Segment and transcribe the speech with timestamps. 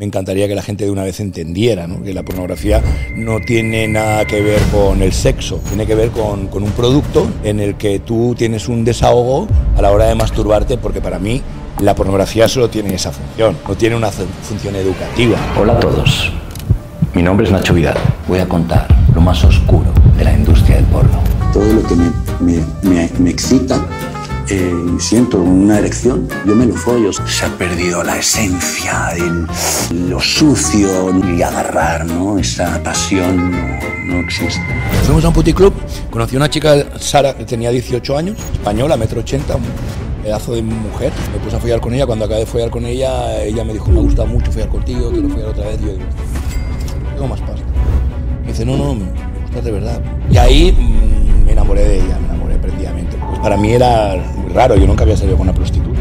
[0.00, 2.02] me encantaría que la gente de una vez entendiera ¿no?
[2.02, 2.82] que la pornografía
[3.16, 7.28] no tiene nada que ver con el sexo, tiene que ver con, con un producto
[7.44, 11.42] en el que tú tienes un desahogo a la hora de masturbarte, porque para mí
[11.82, 15.36] la pornografía solo tiene esa función, no tiene una fu- función educativa.
[15.60, 16.32] Hola a todos.
[17.12, 17.98] Mi nombre es Nacho Vidal.
[18.26, 21.20] Voy a contar lo más oscuro de la industria del porno.
[21.52, 22.10] todo lo que me,
[22.40, 23.78] me- me- me excita
[24.50, 27.12] eh, siento una erección, yo me lo follo.
[27.12, 29.46] Se ha perdido la esencia de
[30.08, 32.38] lo sucio y agarrar, ¿no?
[32.38, 34.60] Esa pasión no, no existe.
[35.04, 35.72] Fuimos a un puticlub,
[36.10, 39.62] conocí a una chica, Sara, que tenía 18 años, española, metro ochenta, un
[40.22, 41.12] pedazo de mujer.
[41.32, 43.90] Me puse a follar con ella, cuando acabé de follar con ella, ella me dijo,
[43.90, 45.80] me gusta mucho follar contigo, quiero follar otra vez.
[45.80, 46.04] Yo digo,
[47.14, 47.62] tengo más pasta.
[48.42, 49.06] Me dice, no, no, me
[49.42, 50.00] gustas de verdad.
[50.30, 52.99] Y ahí mm, me enamoré de ella, me enamoré perdidamente.
[53.42, 56.00] Para mí era muy raro, yo nunca había salido con una prostituta.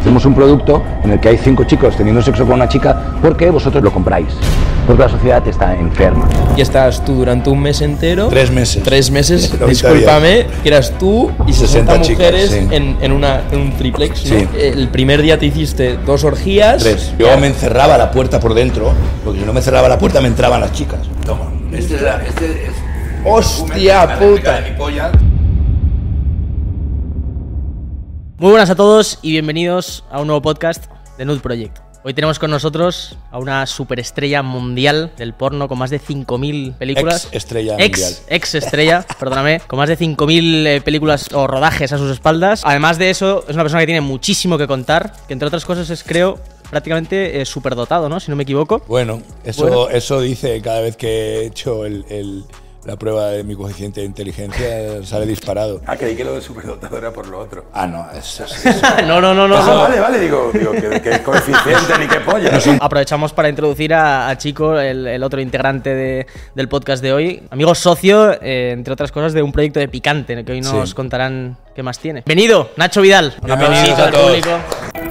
[0.00, 3.50] Hacemos un producto en el que hay cinco chicos teniendo sexo con una chica porque
[3.50, 4.28] vosotros lo compráis.
[4.86, 6.28] Porque la sociedad está enferma.
[6.58, 8.28] Y estás tú durante un mes entero.
[8.28, 8.82] Tres meses.
[8.82, 12.68] Tres meses, 90 discúlpame, que eras tú y 60, 60 chicas, mujeres sí.
[12.70, 14.30] en, en una, en un triplex.
[14.30, 14.38] ¿no?
[14.40, 14.48] Sí.
[14.58, 16.82] El primer día te hiciste dos orgías.
[16.82, 17.14] Tres.
[17.18, 18.92] Yo me encerraba la puerta por dentro,
[19.24, 21.00] porque si no me cerraba la puerta me entraban las chicas.
[21.24, 21.44] Toma.
[21.72, 22.74] Este es, la- este es
[23.24, 24.60] ¡Hostia puta!
[24.60, 25.10] de mi polla.
[28.38, 30.84] Muy buenas a todos y bienvenidos a un nuevo podcast
[31.16, 31.78] de Nude Project.
[32.06, 37.24] Hoy tenemos con nosotros a una superestrella mundial del porno con más de 5.000 películas.
[37.26, 38.22] Ex estrella Ex, mundial.
[38.28, 42.60] ex estrella, perdóname, con más de 5.000 eh, películas o rodajes a sus espaldas.
[42.64, 45.88] Además de eso, es una persona que tiene muchísimo que contar, que entre otras cosas
[45.88, 48.20] es, creo, prácticamente eh, superdotado, ¿no?
[48.20, 48.82] Si no me equivoco.
[48.86, 49.88] Bueno, eso, Bueno.
[49.88, 51.08] eso dice cada vez que
[51.38, 52.44] he hecho el- el-
[52.84, 55.80] la prueba de mi coeficiente de inteligencia, sale disparado.
[55.86, 57.64] Ah, creí que lo de superdotado era por lo otro.
[57.72, 58.80] Ah, no, eso, eso, eso.
[59.06, 59.56] no, no, no, no.
[59.56, 62.50] Ah, vale, vale, digo, digo que, que coeficiente ni qué polla.
[62.80, 67.42] Aprovechamos para introducir a, a Chico, el, el otro integrante de- del podcast de hoy.
[67.50, 70.94] Amigo socio, eh, entre otras cosas, de un proyecto de Picante, que hoy nos Sí.
[70.94, 72.22] contarán qué más tiene.
[72.26, 73.34] Bienvenido, Nacho Vidal.
[73.42, 75.03] Un aplausito al público.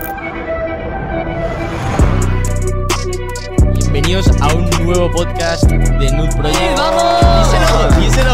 [3.94, 6.78] Bienvenidos a un nuevo podcast de Nude Project.
[6.78, 8.02] ¡Vamos!
[8.02, 8.34] ¡Díselo!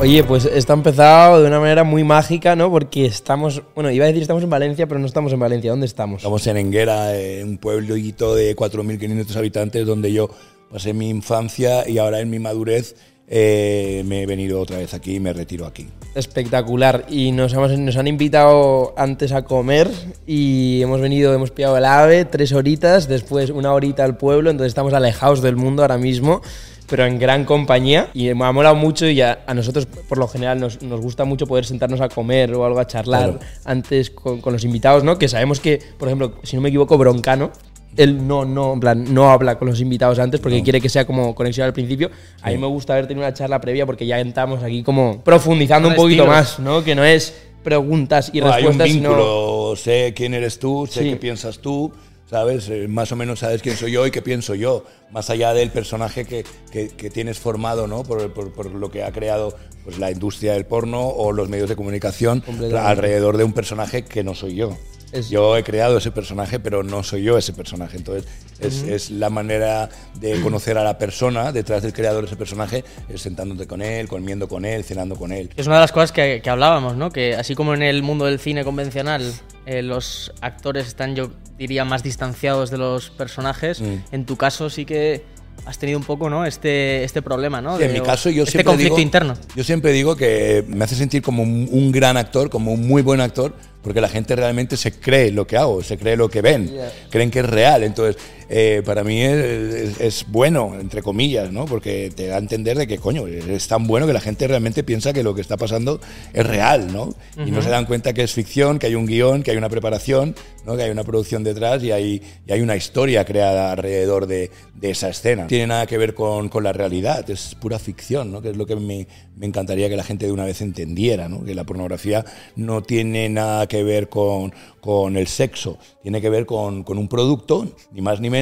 [0.00, 2.68] Oye, pues esto ha empezado de una manera muy mágica, ¿no?
[2.68, 3.62] Porque estamos.
[3.76, 5.70] Bueno, iba a decir estamos en Valencia, pero no estamos en Valencia.
[5.70, 6.16] ¿Dónde estamos?
[6.16, 10.30] Estamos en Enguera, eh, un pueblito de 4.500 habitantes donde yo
[10.68, 12.96] pasé mi infancia y ahora en mi madurez
[13.28, 15.86] eh, me he venido otra vez aquí y me retiro aquí.
[16.18, 17.04] Espectacular.
[17.08, 19.88] Y nos, hemos- nos han invitado antes a comer
[20.26, 24.70] y hemos venido, hemos pillado el ave, tres horitas, después una horita al pueblo, entonces
[24.72, 26.42] estamos alejados del mundo ahora mismo,
[26.88, 28.08] pero en gran compañía.
[28.14, 31.24] Y me ha molado mucho y a, a nosotros, por lo general, nos, nos gusta
[31.24, 33.38] mucho poder sentarnos a comer o algo a charlar Claro.
[33.64, 35.18] antes con, con los invitados, ¿no?
[35.18, 37.52] Que sabemos que, por ejemplo, si no me equivoco, Broncano.
[37.98, 41.04] Él no, no, en plan, no habla con los invitados antes porque quiere que sea
[41.06, 42.10] como conexión al principio.
[42.42, 45.88] A mí me gusta haber tenido una charla previa porque ya entramos aquí como profundizando
[45.88, 46.28] un poquito estilos.
[46.28, 46.82] más, ¿no?
[46.84, 50.86] Que no es preguntas y No, hay un respuestas, sino vínculo, sé quién eres tú,
[50.90, 51.10] sé Sí.
[51.10, 51.92] qué piensas tú,
[52.30, 52.68] ¿sabes?
[52.68, 55.70] Eh, más o menos sabes quién soy yo y qué pienso yo, más allá del
[55.70, 58.04] personaje que, que- que tienes formado, ¿no?
[58.04, 61.68] Por, por- por lo que ha creado pues, la industria del porno o los medios
[61.68, 62.42] de comunicación
[62.78, 64.76] alrededor de un personaje que no soy yo.
[65.12, 67.96] Es- Yo he creado ese personaje, pero no soy yo ese personaje.
[67.96, 68.28] Entonces,
[68.60, 69.88] es, es la manera
[70.20, 74.06] de conocer a la persona detrás del creador de ese personaje, es sentándote con él,
[74.08, 75.50] comiendo con él, cenando con él.
[75.56, 77.10] Es una de las cosas que, que hablábamos, ¿no?
[77.10, 79.22] Que así como en el mundo del cine convencional
[79.66, 83.94] eh, los actores están, yo diría, más distanciados de los personajes, Mm.
[84.12, 85.22] en tu caso sí que
[85.66, 86.46] has tenido un poco, ¿no?
[86.46, 87.76] Este, este problema, ¿no?
[87.76, 89.34] Sí, en De- mi caso yo este siempre conflicto digo, interno.
[89.56, 93.02] Yo siempre digo que me hace sentir como un, un gran actor, como un muy
[93.02, 93.54] buen actor,
[93.88, 96.70] porque la gente realmente se cree lo que hago, se cree lo que ven,
[97.08, 97.82] creen que es real.
[97.84, 101.64] Entonces, eh, para mí es, es- es bueno, entre comillas, ¿no?
[101.66, 104.82] Porque te da a entender de que, coño, es tan bueno que la gente realmente
[104.84, 106.00] piensa que lo que está pasando
[106.32, 107.14] es real, ¿no?
[107.46, 109.68] Y no se dan cuenta que es ficción, que hay un guion, que hay una
[109.68, 110.34] preparación,
[110.66, 110.76] ¿no?
[110.76, 114.90] Que hay una producción detrás y hay, y hay una historia creada alrededor de, de
[114.90, 115.42] esa escena.
[115.42, 118.40] No tiene nada que ver con, con la realidad, es pura ficción, ¿no?
[118.42, 119.06] Que es lo que me,
[119.36, 121.44] me encantaría que la gente de una vez entendiera, ¿no?
[121.44, 122.24] Que la pornografía
[122.56, 127.08] no tiene nada que ver con, con el sexo, tiene que ver con, con un
[127.08, 128.37] producto, ni más ni menos,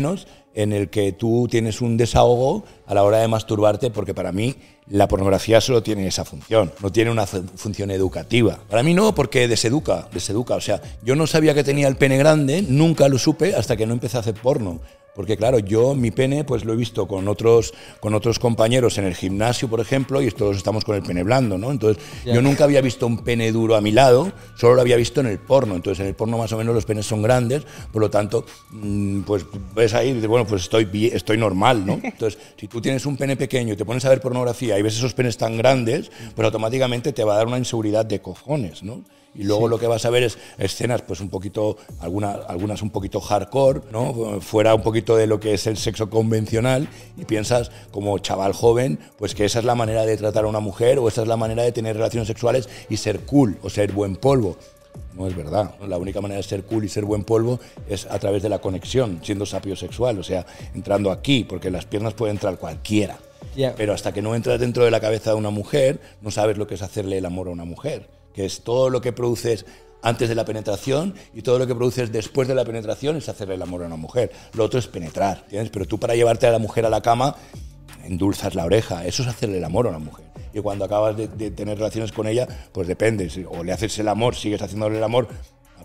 [0.54, 4.54] en el que tú tienes un desahogo a la hora de masturbarte, porque para mí
[4.88, 8.58] la pornografía solo tiene esa función, no tiene una fu- función educativa.
[8.68, 10.54] Para mí no, porque deseduca, deseduca.
[10.54, 13.86] O sea, yo no sabía que tenía el pene grande, nunca lo supe hasta que
[13.86, 14.80] no empecé a hacer porno.
[15.16, 19.06] Porque claro, yo mi pene pues lo he visto con otros, con otros compañeros en
[19.06, 21.72] el gimnasio, por ejemplo, y todos estamos con el pene blando, ¿no?
[21.72, 25.20] Entonces yo nunca había visto un pene duro a mi lado, solo lo había visto
[25.20, 25.74] en el porno.
[25.74, 29.22] Entonces en el porno más o menos los penes son grandes, por lo tanto, mm,
[29.22, 31.94] pues ves ahí y dices, bueno, pues estoy, estoy normal, ¿no?
[32.02, 34.96] Entonces si tú tienes un pene pequeño y te pones a ver pornografía y ves
[34.96, 39.02] esos penes tan grandes, pues automáticamente te va a dar una inseguridad de cojones, ¿no?
[39.38, 42.90] Y luego lo que vas a ver es escenas, pues un poquito, alguna, algunas un
[42.90, 44.40] poquito hardcore, ¿no?
[44.40, 48.98] Fuera un poquito de lo que es el sexo convencional y piensas como chaval joven,
[49.18, 51.36] pues que esa es la manera de tratar a una mujer o esa es la
[51.36, 54.56] manera de tener relaciones sexuales y ser cool o ser buen polvo.
[55.14, 55.74] No es verdad.
[55.86, 57.58] La única manera de ser cool y ser buen polvo
[57.88, 62.14] es a través de la conexión, siendo sapiosexual, o sea, entrando aquí, porque las piernas
[62.14, 63.18] puede entrar cualquiera.
[63.76, 66.66] Pero hasta que no entras dentro de la cabeza de una mujer, no sabes lo
[66.66, 69.64] que es hacerle el amor a una mujer, que es todo lo que produces
[70.02, 73.54] antes de la penetración y todo lo que produces después de la penetración es hacerle
[73.54, 74.30] el amor a una mujer.
[74.52, 75.70] Lo otro es penetrar, ¿entiendes?
[75.70, 77.34] Pero tú para llevarte a la mujer a la cama
[78.04, 80.26] endulzas la oreja, eso es hacerle el amor a una mujer.
[80.52, 84.36] Y cuando acabas de, tener relaciones con ella, pues depende, o le haces el amor,
[84.36, 85.28] sigues haciéndole el amor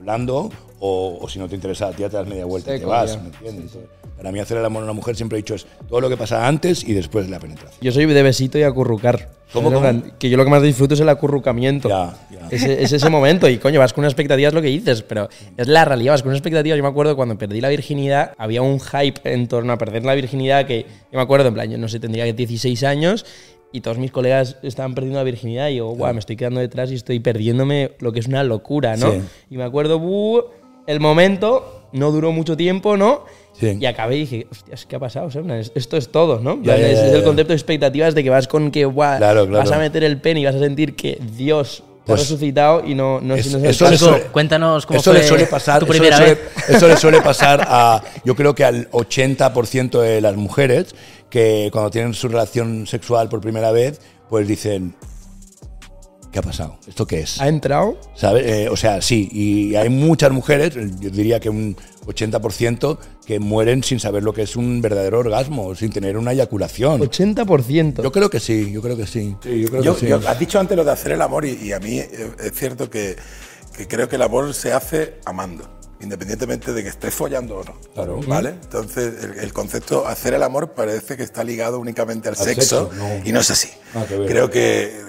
[0.06, 0.50] hablando,
[0.80, 3.14] o, o si no te interesa a ti, te das media vuelta y te vas,
[3.14, 3.20] ya.
[3.22, 3.66] ¿me entiendes?
[3.76, 6.10] Entonces, para mí hacer el amor a una mujer siempre he dicho es todo lo
[6.10, 7.80] que pasa antes y después de la penetración.
[7.82, 9.30] Yo soy de besito y acurrucar.
[9.54, 9.80] ¿Cómo, Es cómo?
[9.82, 11.90] plan, Que yo lo que más disfruto es el acurrucamiento.
[11.90, 12.48] Ya, ya.
[12.50, 13.48] Ese- Es, ese momento.
[13.50, 15.28] Y coño, vas con una expectativa, es lo que dices, pero
[15.58, 16.14] es la realidad.
[16.14, 16.76] Vas con una expectativa.
[16.76, 20.16] Yo me acuerdo cuando perdí la virginidad, había un hype en torno a perder la
[20.16, 23.26] virginidad que yo me acuerdo, en plan, yo no sé, tendría 16 años
[23.72, 26.92] y todos mis colegas estaban perdiendo la virginidad y yo, guau, me estoy quedando detrás
[26.92, 29.12] y estoy perdiéndome lo que es una locura, ¿no?
[29.12, 29.22] Sí.
[29.50, 30.42] Y me acuerdo, buh,
[30.88, 33.26] el momento no duró mucho tiempo, ¿no?
[33.54, 33.78] Sí.
[33.80, 35.28] Y acabé y dije, hostias, ¿qué ha pasado?
[35.28, 36.62] O sea, es- esto es todo, ¿no?
[36.64, 39.18] Ya, ya, es, ya, es el concepto de expectativas de que vas con que guau,
[39.18, 39.60] Claro, claro.
[39.64, 43.22] vas a meter el pene y vas a sentir que Dios Pues- resucitado y no,
[43.22, 45.80] no, Es- no es el eso le suele- Cuéntanos cómo eso fue le suele pasar,
[45.80, 46.70] tu eso le primera suele- vez.
[46.70, 50.96] eso le suele pasar a, yo creo que al 80% de las mujeres
[51.30, 54.96] que cuando tienen su relación sexual por primera vez, pues dicen,
[56.32, 56.78] ¿qué ha pasado?
[56.88, 57.40] ¿Esto qué es?
[57.42, 57.98] ¿Ha entrado?
[58.38, 61.76] Eh, o sea, sí, y hay muchas mujeres, yo diría que un
[62.06, 67.02] 80%, que mueren sin saber lo que es un verdadero orgasmo, sin tener una eyaculación.
[67.02, 68.02] 80%.
[68.04, 69.36] Yo creo que sí, yo creo que sí.
[69.44, 70.08] Sí, yo creo Yo- que sí.
[70.08, 72.54] yo- has dicho antes lo de hacer el amor y, y a mí eh, es
[72.54, 73.16] cierto que,
[73.76, 75.70] que creo que el amor se hace amando,
[76.02, 77.74] independientemente de que estés follando o no.
[77.94, 78.20] Claro.
[78.28, 78.50] ¿Vale?
[78.64, 82.90] Entonces el, el concepto hacer el amor parece que está ligado únicamente al, Al sexo,
[82.90, 83.22] sexo, no.
[83.26, 83.70] y no es así.
[83.94, 85.00] Ah, creo que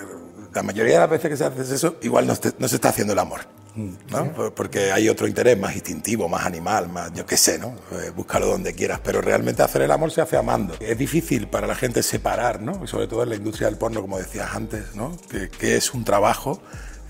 [0.55, 2.91] la mayoría de las veces que se hace eso, igual no, te- no se está
[2.91, 3.41] haciendo el amor.
[3.75, 4.31] ¿no?
[4.35, 7.75] Por- Porque hay otro interés más instintivo, más animal, más, yo qué sé, ¿no?
[7.93, 10.75] Eh, búscalo donde quieras, pero realmente hacer el amor se hace amando.
[10.79, 12.85] Es difícil para la gente separar, ¿no?
[12.85, 15.17] Y sobre todo en la industria del porno, como decías antes, ¿no?
[15.31, 16.61] Que, que es un trabajo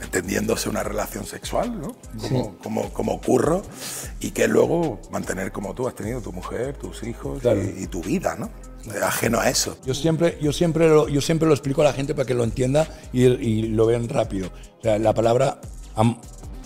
[0.00, 1.96] entendiéndose una relación sexual, ¿no?
[2.20, 3.62] Como, como, como curro,
[4.20, 7.60] y que luego mantener como tú has tenido tu mujer, tus hijos Claro.
[7.62, 8.50] y, y tu vida, ¿no?
[9.02, 9.76] Ajeno a eso.
[9.86, 12.44] Yo siempre, yo, siempre lo, yo siempre lo explico a la gente para que lo
[12.44, 14.48] entienda y, y lo vean rápido.
[14.78, 15.60] O sea, la palabra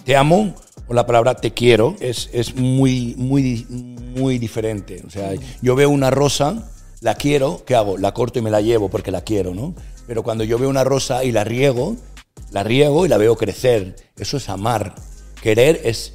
[0.04, 0.54] te amo
[0.88, 5.02] o la palabra te quiero es, es muy, muy, muy diferente.
[5.06, 6.70] O sea, yo veo una rosa,
[7.00, 7.98] la quiero, ¿qué hago?
[7.98, 9.74] La corto y me la llevo porque la quiero, ¿no?
[10.06, 11.96] Pero cuando yo veo una rosa y la riego,
[12.50, 13.96] la riego y la veo crecer.
[14.16, 14.94] Eso es amar.
[15.42, 16.14] Querer es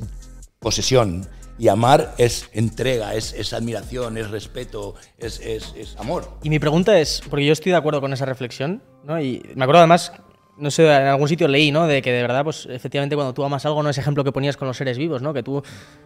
[0.60, 1.28] posesión.
[1.58, 6.28] Y amar es entrega, es, admiración, es respeto, es, es- es amor.
[6.44, 9.22] Y mi pregunta es, porque yo estoy de acuerdo con esa reflexión, ¿no?
[9.22, 10.12] Y me acuerdo además,
[10.58, 11.86] no sé, en algún sitio leí, ¿no?
[11.88, 14.58] De que de verdad, pues efectivamente cuando tú amas algo, no es ejemplo que ponías
[14.58, 15.34] con los seres vivos, ¿no?
[15.34, 15.62] Que tú,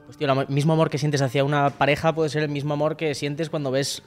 [0.05, 2.98] pues tío, el mismo amor que sientes hacia una pareja puede ser el mismo amor
[2.98, 4.03] que sientes cuando ves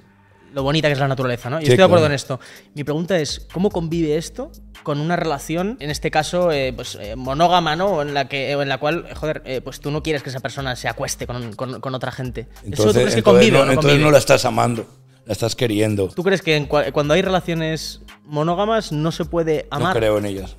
[0.55, 1.59] lo bonita que es la naturaleza, ¿no?
[1.59, 2.13] Y Sí, estoy de acuerdo claro.
[2.13, 2.41] en esto.
[2.75, 4.51] Mi pregunta es, ¿cómo convive esto
[4.83, 8.01] con una relación, en este caso, eh, pues eh, monógama, ¿no?
[8.03, 10.41] En la, que, en la cual, eh, joder, eh, pues tú no quieres que esa
[10.41, 12.49] persona se acueste con, con- con otra gente.
[12.71, 14.05] ¿Eso tú crees que entonces convive no, o no entonces convive?
[14.05, 14.87] no la estás amando,
[15.27, 16.09] la estás queriendo.
[16.09, 19.95] ¿Tú crees que en cuando hay relaciones monógamas no se puede amar?
[19.95, 20.57] No creo en ellas.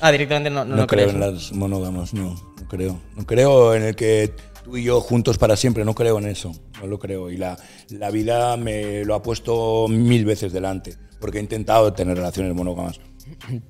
[0.00, 2.98] Ah, directamente no, no, no creo crees, en las monógamas, no, no creo.
[3.14, 6.52] No creo en el que tú y yo juntos para siempre, no creo en eso,
[6.80, 7.30] no lo creo.
[7.30, 7.56] Y la,
[7.90, 12.98] la vida me lo ha puesto mil veces delante, porque he intentado tener relaciones monógamas.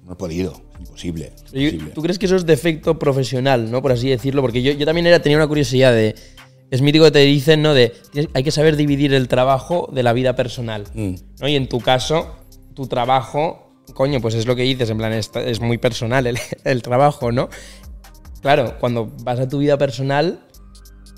[0.04, 1.32] No he podido, imposible.
[1.52, 1.90] Imposible.
[1.92, 3.82] ¿Tú crees que eso es defecto profesional, no?
[3.82, 6.14] Por así decirlo, porque yo, yo también era, tenía una curiosidad de...
[6.70, 7.74] Es mítico que te dicen, ¿no?
[7.74, 7.92] De
[8.32, 10.84] hay que saber dividir el trabajo de la vida personal.
[10.94, 11.14] Mm.
[11.40, 11.48] ¿no?
[11.48, 12.34] Y en tu caso,
[12.74, 16.38] tu trabajo, coño, pues es lo que dices, en plan, es, es muy personal el,
[16.64, 17.48] el trabajo, ¿no?
[18.42, 20.40] Claro, cuando vas a tu vida personal,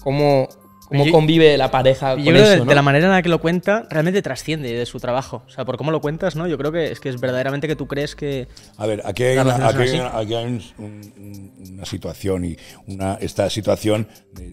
[0.06, 0.48] ¿cómo,
[0.88, 2.64] cómo Yo- convive la pareja Yo con creo eso, que ¿no?
[2.66, 5.42] de la manera en la que lo cuenta, realmente trasciende de su trabajo.
[5.44, 6.46] O sea, por cómo lo cuentas, ¿no?
[6.46, 8.46] Yo creo que es que es verdaderamente que tú crees que.
[8.76, 13.14] A ver, aquí hay, una, aquí hay- aquí hay un- un- una situación y una,
[13.20, 14.06] esta situación,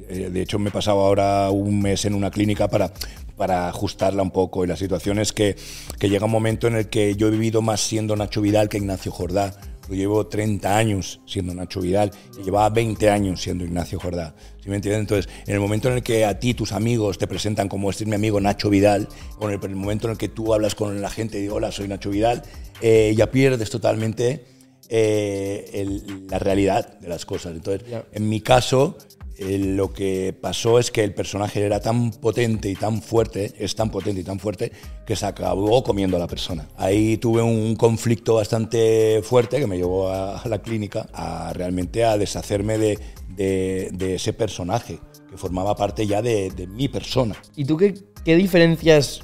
[0.10, 2.91] eh, de hecho me he pasado ahora un mes en una clínica para,
[3.38, 5.55] para ajustarla un poco y la situación es que,
[6.00, 8.77] que llega un momento en el que yo he vivido más siendo Nacho Vidal que
[8.77, 9.53] Ignacio Jordá.
[9.89, 14.35] Yo llevo 30 años siendo Nacho Vidal y llevaba 20 años siendo Ignacio Jordá.
[14.61, 15.01] ¿Sí me entiendes?
[15.01, 18.05] Entonces, en el momento en el que a ti tus amigos te presentan como este
[18.05, 19.09] es mi amigo Nacho Vidal,
[19.39, 21.41] o en el, en el momento en el que tú hablas con la gente y
[21.41, 22.43] digo, hola, soy Nacho Vidal,
[22.81, 24.52] eh, ya pierdes totalmente
[24.95, 27.53] eh, el- la realidad de las cosas.
[27.55, 27.81] Entonces,
[28.12, 28.95] en mi caso,
[29.39, 33.73] eh, lo que pasó es que el personaje era tan potente y tan fuerte, es
[33.73, 34.71] tan potente y tan fuerte,
[35.07, 36.67] que se acabó comiendo a la persona.
[36.77, 42.03] Ahí tuve un conflicto bastante fuerte que me llevó a, a la clínica a realmente
[42.05, 43.00] a deshacerme de,
[43.35, 47.35] de- de ese personaje, que formaba parte ya de, de mi persona.
[47.55, 49.21] ¿Y tú qué, qué diferencias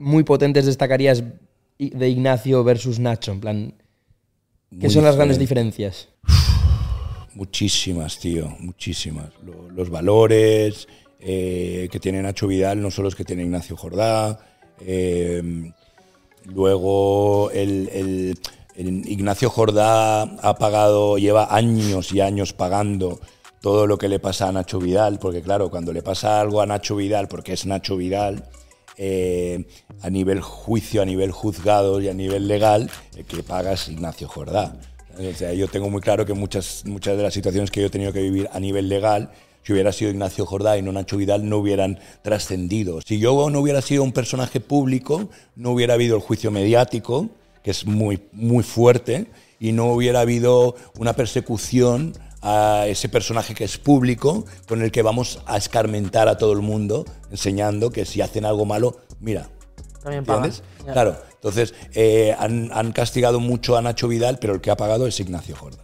[0.00, 1.22] muy potentes destacarías
[1.78, 3.30] de Ignacio versus Nacho?
[3.30, 3.74] En plan,
[4.80, 6.08] ¿qué son las grandes diferencias?
[7.34, 9.30] Muchísimas, tío, muchísimas.
[9.44, 10.86] Lo- los valores
[11.20, 14.38] eh, que tiene Nacho Vidal no son los que tiene Ignacio Jordá.
[14.80, 15.72] eh,
[16.44, 18.38] luego el, el-
[18.76, 23.20] el Ignacio Jordá ha pagado, lleva años y años pagando
[23.60, 26.66] todo lo que le pasa a Nacho Vidal, porque claro, cuando le pasa algo a
[26.66, 28.44] Nacho Vidal, porque es Nacho Vidal,
[28.96, 29.64] eh,
[30.02, 34.28] a nivel juicio, a nivel juzgado y a nivel legal, el que paga es Ignacio
[34.28, 34.76] Jordá.
[35.18, 37.90] O sea, yo tengo muy claro que muchas, muchas de las situaciones que yo he
[37.90, 39.30] tenido que vivir a nivel legal,
[39.62, 43.00] si hubiera sido Ignacio Jordá y no Nacho Vidal, no hubieran trascendido.
[43.00, 47.30] Si yo no hubiera sido un personaje público, no hubiera habido el juicio mediático,
[47.62, 49.26] que es muy, muy fuerte,
[49.58, 52.12] y no hubiera habido una persecución
[52.44, 56.60] a ese personaje que es público, con el que vamos a escarmentar a todo el
[56.60, 59.48] mundo, enseñando que si hacen algo malo, mira,
[60.02, 60.44] También pagan.
[60.44, 60.92] ¿entiendes?
[60.92, 65.06] Claro, entonces eh, han, han castigado mucho a Nacho Vidal, pero el que ha pagado
[65.06, 65.82] es Ignacio Jorda.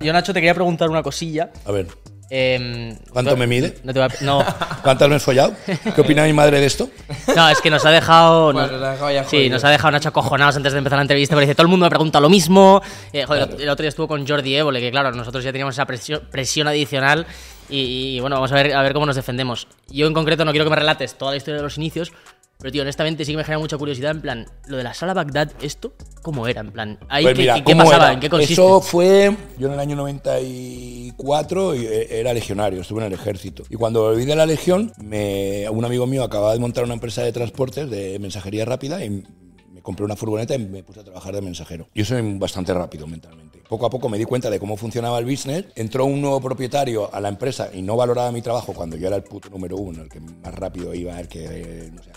[0.00, 1.50] Yo, Nacho, te quería preguntar una cosilla.
[1.64, 1.88] A ver,
[2.28, 3.78] Em, ¿Cuánto no- me mide?
[3.84, 4.44] No, te voy a- no,
[4.82, 5.54] ¿cuántas me he follado?
[5.94, 6.88] ¿Qué opina mi madre de esto?
[7.36, 8.52] no, es que nos ha dejado.
[8.52, 10.98] Bueno, no- nos ha dejado ya sí, nos ha dejado Nacho acojonados antes de empezar
[10.98, 11.34] la entrevista.
[11.36, 12.82] Porque dice: todo el mundo me pregunta lo mismo.
[13.12, 15.52] Eh, joder, el otro- el otro día estuvo con Jordi Évole, que claro, nosotros ya
[15.52, 17.26] teníamos esa presión, presión adicional.
[17.68, 19.66] Y, y, bueno, vamos a ver, a ver cómo nos defendemos.
[19.88, 22.12] Yo en concreto no quiero que me relates toda la historia de los inicios.
[22.58, 24.12] Pero, tío, honestamente sí que me genera mucha curiosidad.
[24.12, 26.62] En plan, lo de la sala Bagdad, ¿esto cómo era?
[26.62, 28.04] En plan, ahí, Pues ¿qué, mira, qué- qué ¿cómo pasaba?
[28.06, 28.12] era?
[28.14, 28.54] ¿En qué consiste?
[28.54, 33.62] Eso fue, yo en el año 94 y, eh, era legionario, estuve en el ejército.
[33.68, 37.22] Y cuando volví de la legión, me- un amigo mío acababa de montar una empresa
[37.22, 41.34] de transportes, de mensajería rápida, y me compré una furgoneta y me puse a trabajar
[41.34, 41.88] de mensajero.
[41.94, 43.62] Yo soy bastante rápido mentalmente.
[43.68, 45.66] Poco a poco me di cuenta de cómo funcionaba el business.
[45.74, 49.16] Entró un nuevo propietario a la empresa y no valoraba mi trabajo cuando yo era
[49.16, 51.44] el puto número uno, el que más rápido iba, el que...
[51.44, 52.10] eh, no sé.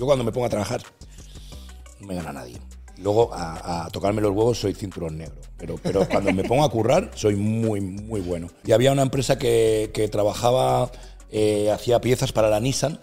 [0.00, 0.80] Yo cuando me pongo a trabajar
[2.00, 2.56] no me gana nadie.
[2.96, 5.36] Luego, a, tocarme los huevos soy cinturón negro.
[5.58, 8.48] Pero, pero cuando me pongo a currar, soy muy, muy bueno.
[8.64, 10.90] Y había una empresa que, que trabajaba,
[11.30, 12.98] eh, hacía piezas para la Nissan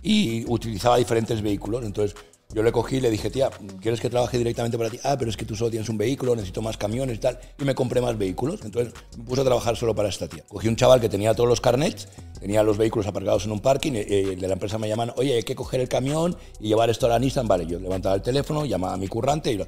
[0.00, 1.84] y utilizaba diferentes vehículos.
[1.84, 2.16] Entonces,
[2.54, 3.50] yo le cogí y le dije, tía,
[3.82, 4.98] ¿quieres que trabaje directamente para ti?
[5.04, 7.38] Ah, pero es que tú solo tienes un vehículo, necesito más camiones y tal.
[7.60, 8.60] Y me compré más vehículos.
[8.64, 10.44] Entonces, me puse a trabajar solo para esta tía.
[10.48, 12.08] Cogí un chaval que tenía todos los carnets,
[12.40, 15.34] tenía los vehículos aparcados en un parking, y, y de la empresa me llaman, oye,
[15.34, 17.46] hay que coger el camión y llevar esto a la Nissan.
[17.46, 19.58] Vale, yo levantaba el teléfono, llamaba a mi currante y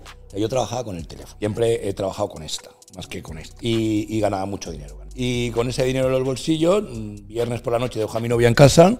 [0.40, 1.37] yo trabajaba con el teléfono.
[1.38, 3.56] Siempre he trabajado con esta, más que con esta.
[3.60, 4.99] Y, y ganaba mucho dinero.
[5.14, 8.28] Y con ese dinero en los bolsillos, mm, viernes por la noche dejo a mi
[8.28, 8.99] novia en casa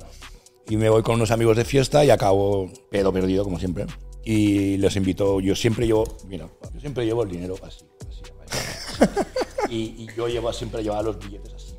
[0.71, 3.87] y me voy con unos amigos de fiesta y acabo pedo perdido, como siempre.
[4.25, 8.23] Y les invito, yo siempre llevo, mira, yo siempre llevo el dinero así, así.
[9.69, 11.75] Y, y yo llevo, siempre llevaba los billetes así.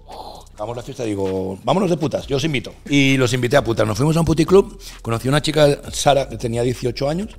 [0.53, 2.73] Acabamos la fiesta digo, vámonos de putas, yo os invito.
[2.89, 3.87] Y los invité a putas.
[3.87, 7.29] Nos fuimos a un puticlub, conocí a una chica, Sara, que tenía 18 años,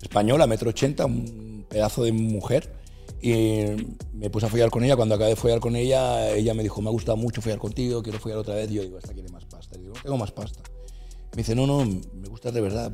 [0.00, 2.72] española, metro ochenta, un pedazo de mujer.
[3.20, 3.64] Y
[4.14, 4.96] me puse a follar con ella.
[4.96, 8.02] Cuando acabé de follar con ella, ella me dijo, me ha gustado mucho follar contigo,
[8.02, 8.70] quiero follar otra vez.
[8.70, 9.76] Y yo digo, esta quiere más pasta.
[9.78, 10.60] Y digo, tengo más pasta.
[11.32, 12.92] Me dice, no, no, me gustas de verdad.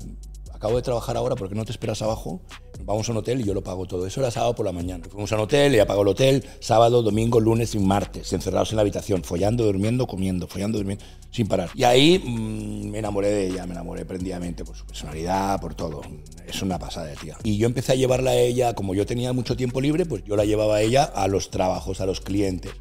[0.52, 2.40] Acabo de trabajar ahora porque no te esperas abajo.
[2.83, 4.07] Vamos a un hotel y yo lo pago todo.
[4.07, 5.04] Eso era sábado por la mañana.
[5.09, 8.76] Fuimos a un hotel, ella pagó el hotel, sábado, domingo, lunes y martes, encerrados en
[8.76, 11.71] la habitación, follando, durmiendo, comiendo, follando, durmiendo, sin parar.
[11.75, 16.00] Y ahí mm, me enamoré de ella, me enamoré prendidamente por su personalidad, por todo.
[16.47, 17.37] Es una pasada de tía.
[17.45, 20.35] Y yo empecé a llevarla a ella, como yo tenía mucho tiempo libre, pues yo
[20.35, 22.73] la llevaba a ella a los trabajos, a los clientes.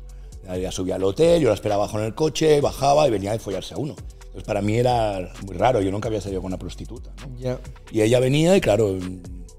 [0.49, 3.39] Ella subía al hotel, yo la esperaba abajo en el coche, bajaba y venía a
[3.39, 3.95] follarse a uno.
[4.37, 7.11] Entonces para mí era muy raro, yo nunca había salido con una prostituta.
[7.27, 7.39] ¿no?
[7.39, 7.59] Ya.
[7.91, 8.99] Y ella venía y claro,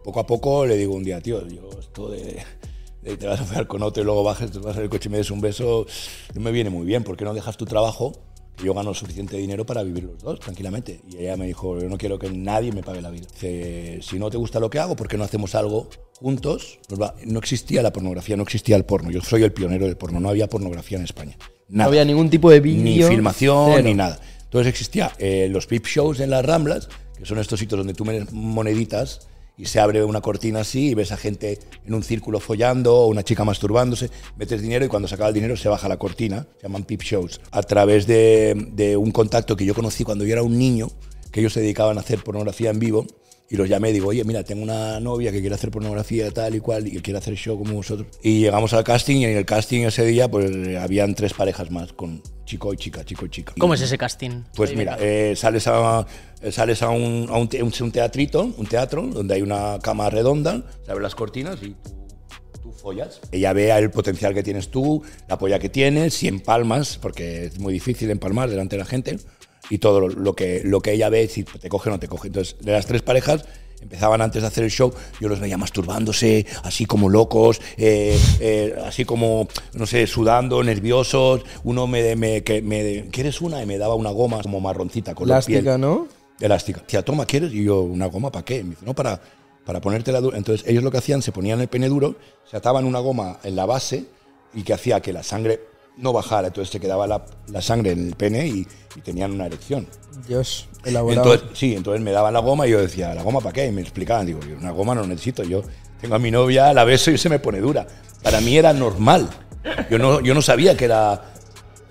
[0.05, 2.45] poco a poco le digo un día, tío, yo esto de,
[3.03, 5.11] de te vas a follar con otro y luego bajas, te vas al coche y
[5.11, 5.85] me des un beso,
[6.33, 8.13] no me viene muy bien, ¿por qué no dejas tu trabajo?
[8.63, 11.01] Yo gano suficiente dinero para vivir los dos tranquilamente.
[11.11, 13.27] Y ella me dijo, yo no quiero que nadie me pague la vida.
[13.33, 15.89] Dice, si no te gusta lo que hago, ¿por qué no hacemos algo
[16.21, 16.79] juntos?
[16.89, 19.11] Pues va, no existía la pornografía, no existía el porno.
[19.11, 21.37] Yo soy el pionero del porno, no había pornografía en España.
[21.69, 23.09] No había ningún tipo de vídeo.
[23.09, 23.83] Ni filmación, cero.
[23.85, 24.19] ni nada.
[24.49, 26.89] Entonces existía eh, los peep shows en las Ramblas,
[27.19, 29.29] que son estos sitios donde tú metes moneditas
[29.59, 33.07] y se abre una cortina así y ves a gente en un círculo follando o
[33.09, 36.47] una chica masturbándose, metes dinero y cuando se acaba el dinero se baja la cortina,
[36.57, 40.33] se llaman peep shows, a través de, de un contacto que yo conocí cuando yo
[40.33, 40.89] era un niño,
[41.31, 43.07] que ellos se dedicaban a hacer pornografía en vivo
[43.51, 46.55] y los llamé y digo, oye, mira, tengo una novia que quiere hacer pornografía tal
[46.55, 48.07] y cual y quiere hacer show como vosotros.
[48.23, 51.93] Y llegamos al casting y en el casting ese día pues habían tres parejas más
[51.95, 53.55] con chico y chica, chico y chica.
[53.59, 54.43] ¿Cómo es ese casting?
[54.55, 56.07] Pues mira, eh, sales a,
[56.43, 60.11] eh, sales a, un, a un te- un- teatrito, un teatro, donde hay una cama
[60.11, 61.93] redonda, se abren las cortinas y tú,
[62.63, 63.21] tú follas.
[63.33, 67.59] Ella vea el potencial que tienes tú, la polla que tienes, si empalmas, porque es
[67.59, 69.19] muy difícil empalmar delante de la gente,
[69.71, 72.09] y todo lo, lo que, lo que ella ve, si te coge o no te
[72.09, 72.29] coge.
[72.29, 73.45] Entonces, de las tres parejas,
[73.81, 78.75] empezaban antes de hacer el show, yo los veía masturbándose, así como locos, eh, eh,
[78.85, 81.43] así como, no sé, sudando, nerviosos.
[81.65, 83.63] Uno me, me, que me, ¿quieres una?
[83.63, 85.81] Y me daba una goma como marroncita, color Elástica, piel.
[85.81, 86.09] ¿no?
[86.41, 86.81] Elástica.
[86.87, 87.53] Tía, toma, ¿quieres?
[87.53, 88.63] Y yo, ¿una goma para qué?
[88.63, 89.21] Me dice, no, para,
[89.65, 90.39] para ponértela dura.
[90.39, 92.17] Entonces, ellos lo que hacían, se ponían el pene duro,
[92.51, 94.07] se ataban una goma en la base
[94.55, 95.61] y que hacía que la sangre
[95.99, 96.49] no bajara.
[96.49, 99.87] Entonces, se quedaba la, la sangre en el pene y, y tenían una erección.
[100.27, 101.35] Dios, elaborado.
[101.35, 103.67] Entonces, sí, entonces me daban la goma y yo decía, ¿la goma para qué?
[103.67, 105.63] Y me explicaban, digo, una goma no necesito, yo
[106.01, 107.87] tengo a mi novia, la beso y se me pone dura.
[108.23, 109.29] Para mí era normal.
[109.91, 111.23] Yo no, yo no sabía que era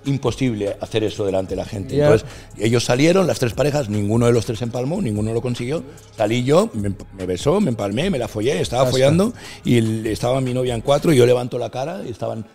[0.05, 2.01] imposible hacer eso delante de la gente.
[2.01, 5.83] Entonces, ellos salieron, las tres parejas, ninguno de los tres empalmó, ninguno lo consiguió.
[6.15, 9.33] Salí yo, me, me besó, me empalmé, me la follé, estaba follando
[9.65, 12.45] y estaba mi novia en cuatro y yo levanto la cara y estaban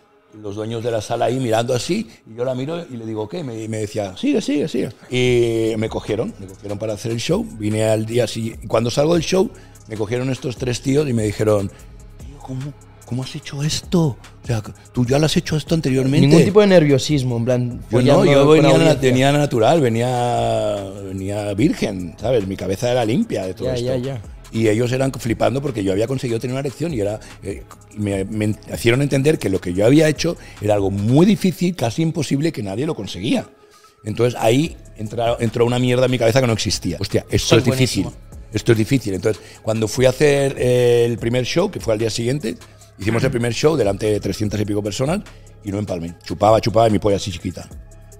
[0.40, 3.28] los dueños de la sala ahí mirando así y yo la miro y le digo,
[3.28, 3.44] ¿qué?
[3.44, 4.88] Me, y me decía, sigue, sigue, sigue.
[5.10, 7.46] Y me cogieron, me cogieron para hacer el show.
[7.58, 8.66] Vine al día siguiente.
[8.66, 9.50] Cuando salgo del show,
[9.88, 12.60] me cogieron estos tres tíos y me dijeron, "Tío, ¿cómo,
[13.04, 14.00] ¿cómo has hecho esto?
[14.42, 14.62] O sea,
[14.92, 16.26] tú ya lo has hecho esto anteriormente.
[16.26, 17.80] Ningún tipo de nerviosismo, en plan.
[17.90, 22.46] Yo no, yo venía, venía natural, venía, venía virgen, ¿sabes?
[22.46, 23.86] Mi cabeza era limpia de todo Ya, esto.
[23.86, 24.22] ya, ya.
[24.52, 27.62] Y ellos eran flipando porque yo había conseguido tener una erección y era, eh,
[27.96, 32.02] me, me hicieron entender que lo que yo había hecho era algo muy difícil, casi
[32.02, 33.46] imposible, que nadie lo conseguía.
[34.04, 36.98] Entonces ahí entra- entró una mierda en mi cabeza que no existía.
[37.00, 38.02] Hostia, esto Soy es difícil.
[38.04, 38.32] buenísimo.
[38.52, 39.14] Esto es difícil.
[39.14, 42.56] Entonces, cuando fui a hacer eh, el primer show, que fue al día siguiente,
[42.98, 45.20] hicimos el primer show delante de 300 y pico personas
[45.64, 46.14] y no empalmé.
[46.24, 47.66] Chupaba, chupaba y mi polla así chiquita.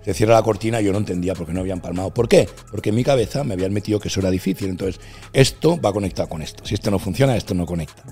[0.04, 2.12] Se cierra la cortina y yo no entendía por qué no habían palmado.
[2.12, 2.48] ¿Por qué?
[2.70, 4.68] Porque en mi cabeza me habían metido que eso era difícil.
[4.68, 5.00] Entonces,
[5.32, 6.66] esto va conectado con esto.
[6.66, 8.02] Si esto no funciona, esto no conecta.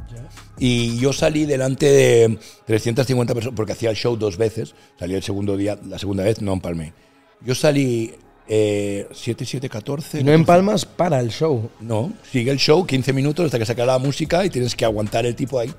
[0.58, 4.74] Y yo salí delante de 350 personas, porque hacía el show dos veces.
[4.98, 6.92] Salí el segundo día, la segunda vez no empalmé.
[7.40, 8.14] Yo salí
[8.46, 10.20] eh, 7, 7, 14.
[10.20, 11.70] Y no empalmas para el show.
[11.80, 15.24] No, sigue el show 15 minutos hasta que saca la música y tienes que aguantar
[15.24, 15.72] el tipo ahí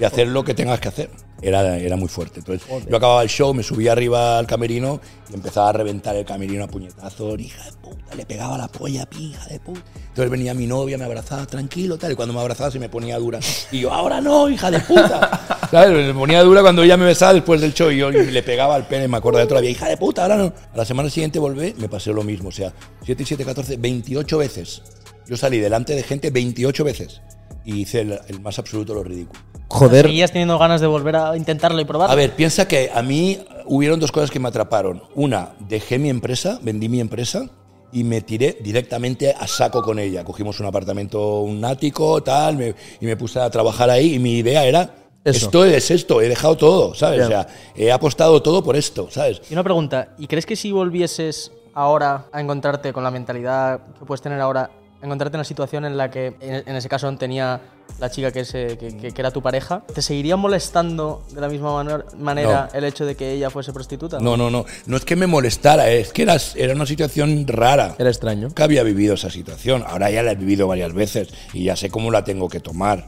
[0.00, 1.10] y hacer lo que tengas que hacer.
[1.42, 2.40] Era, era muy fuerte.
[2.40, 6.24] Entonces, yo acababa el show, me subía arriba al camerino y empezaba a reventar el
[6.24, 7.38] camerino a puñetazos.
[7.38, 9.82] Hija de puta, le pegaba la polla, pi, hija de puta.
[9.94, 12.12] Entonces venía mi novia, me abrazaba tranquilo, tal.
[12.12, 13.38] Y cuando me abrazaba se me ponía dura.
[13.70, 15.58] Y yo, ahora no, hija de puta.
[15.70, 16.06] ¿Sabes?
[16.06, 18.86] Me ponía dura cuando ella me besaba después del show y yo le pegaba al
[18.86, 20.44] pene, me acuerdo de todavía, hija de puta, ahora no.
[20.72, 22.48] A la semana siguiente volví, me pasé lo mismo.
[22.48, 22.72] O sea,
[23.04, 24.82] 7 y 7, 14, 28 veces.
[25.26, 27.20] Yo salí delante de gente 28 veces
[27.64, 29.40] y hice el, el más absoluto lo ridículo.
[29.68, 30.06] Joder.
[30.06, 32.12] ¿Seguías teniendo ganas de volver a intentarlo y probarlo?
[32.12, 35.02] A ver, piensa que a mí hubieron dos cosas que me atraparon.
[35.14, 37.48] Una, dejé mi empresa, vendí mi empresa
[37.92, 40.24] y me tiré directamente a saco con ella.
[40.24, 44.38] Cogimos un apartamento, un ático, tal, me- y me puse a trabajar ahí y mi
[44.38, 44.82] idea era,
[45.24, 45.46] Eso.
[45.46, 47.24] esto es esto, he dejado todo, ¿sabes?
[47.24, 49.40] O sea, he apostado todo por esto, ¿sabes?
[49.50, 54.04] Y una pregunta, ¿y crees que si volvieses ahora a encontrarte con la mentalidad que
[54.04, 54.70] puedes tener ahora,
[55.02, 57.60] encontrarte en una situación en la que en, en ese caso tenía
[58.00, 61.48] la chica que, se- que- que- que era tu pareja, ¿te seguiría molestando de la
[61.48, 62.78] misma manera, manera No.
[62.78, 64.18] el hecho de que ella fuese prostituta?
[64.20, 64.64] No, no, no.
[64.86, 67.94] No es que me molestara, es que era, era una situación rara.
[67.98, 68.48] Era extraño.
[68.48, 69.84] Nunca había vivido esa situación.
[69.86, 73.06] Ahora ya la he vivido varias veces y ya sé cómo la tengo que tomar.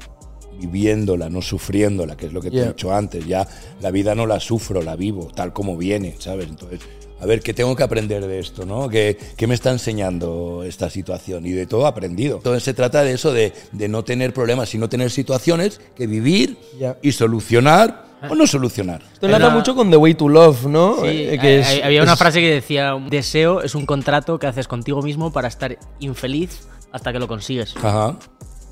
[0.61, 2.69] Viviéndola, no sufriéndola, que es lo que te he Yeah.
[2.71, 3.25] dicho antes.
[3.27, 3.47] Ya
[3.81, 6.49] la vida no la sufro, la vivo, tal como viene, ¿sabes?
[6.49, 6.81] Entonces,
[7.21, 8.89] a ver, ¿qué tengo que aprender de esto, no?
[8.89, 11.45] ¿Qué, qué me está enseñando esta situación?
[11.47, 12.37] Y de todo he aprendido.
[12.37, 16.57] Entonces se trata de eso, de, de no tener problemas, sino tener situaciones que vivir
[16.79, 16.97] Ya.
[17.03, 19.03] y solucionar o no solucionar.
[19.13, 20.97] Esto enlaza mucho con The Way to Love, ¿no?
[21.03, 24.47] Sí, Eh, hay- hay- había una es- frase que decía, deseo es un contrato que
[24.49, 27.75] haces contigo mismo para estar infeliz hasta que lo consigues.
[27.77, 28.17] Ajá.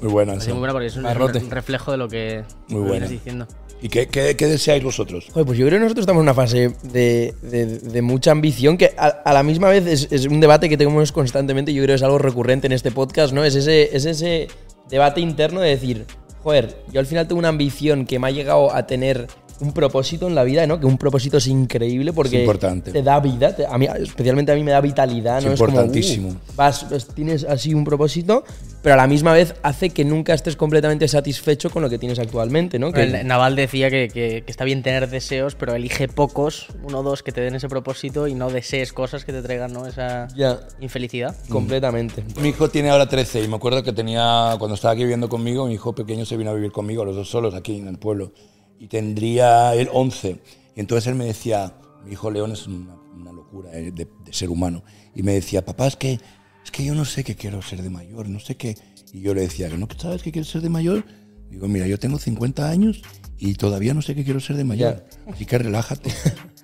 [0.01, 0.41] Muy buena.
[0.41, 0.51] Sí.
[0.51, 2.93] muy buena porque es un, un reflejo de lo que Muy me buena.
[3.07, 3.47] vienes diciendo.
[3.83, 5.27] ¿Y qué, qué- deseáis vosotros?
[5.33, 8.93] Joder, pues yo creo que nosotros estamos en una fase de, de- mucha ambición que
[8.97, 11.73] a, la misma vez es, es un debate que tenemos constantemente.
[11.75, 13.45] Yo creo que es algo recurrente en este podcast, ¿no?
[13.45, 14.49] Es ese, es ese
[14.89, 16.07] debate interno de decir,
[16.43, 19.27] joder, yo al final tengo una ambición que me ha llegado a tener
[19.61, 20.79] un propósito en la vida, ¿no?
[20.79, 22.93] Que un propósito es increíble porque Es importante.
[22.93, 25.51] te da vida, te- a mí, especialmente a mí me da vitalidad, Es ¿no?
[25.53, 26.29] importantísimo.
[26.29, 28.45] como, uh, vas, vas- tienes así un propósito,
[28.83, 32.19] pero a la misma vez hace que nunca estés completamente satisfecho con lo que tienes
[32.19, 32.93] actualmente, ¿no?
[32.93, 37.01] Que, El Naval decía que, que- que está bien tener deseos, pero elige pocos, uno
[37.01, 39.87] o dos, que te den ese propósito y no desees cosas que te traigan ¿no?
[39.87, 40.61] esa Ya.
[40.81, 41.35] infelicidad.
[41.49, 42.23] completamente.
[42.41, 45.67] Mi hijo tiene ahora 13 y me acuerdo que tenía, cuando estaba aquí viviendo conmigo,
[45.67, 48.33] mi hijo pequeño se vino a vivir conmigo, los dos solos aquí en el pueblo,
[48.79, 50.41] y tendría él 11.
[50.75, 54.33] Y entonces él me decía, mi hijo León es una, una locura eh, de, de
[54.33, 54.83] ser humano,
[55.15, 56.21] y me decía, papá, es que,
[56.65, 58.77] es que yo no sé qué quiero ser de mayor, no sé qué.
[59.13, 61.05] Y yo le decía, ¿no sabes qué quieres ser de mayor?
[61.51, 63.03] Digo, mira, yo tengo 50 años
[63.39, 65.07] y todavía no sé qué quiero ser de mayor.
[65.27, 66.11] Así que relájate.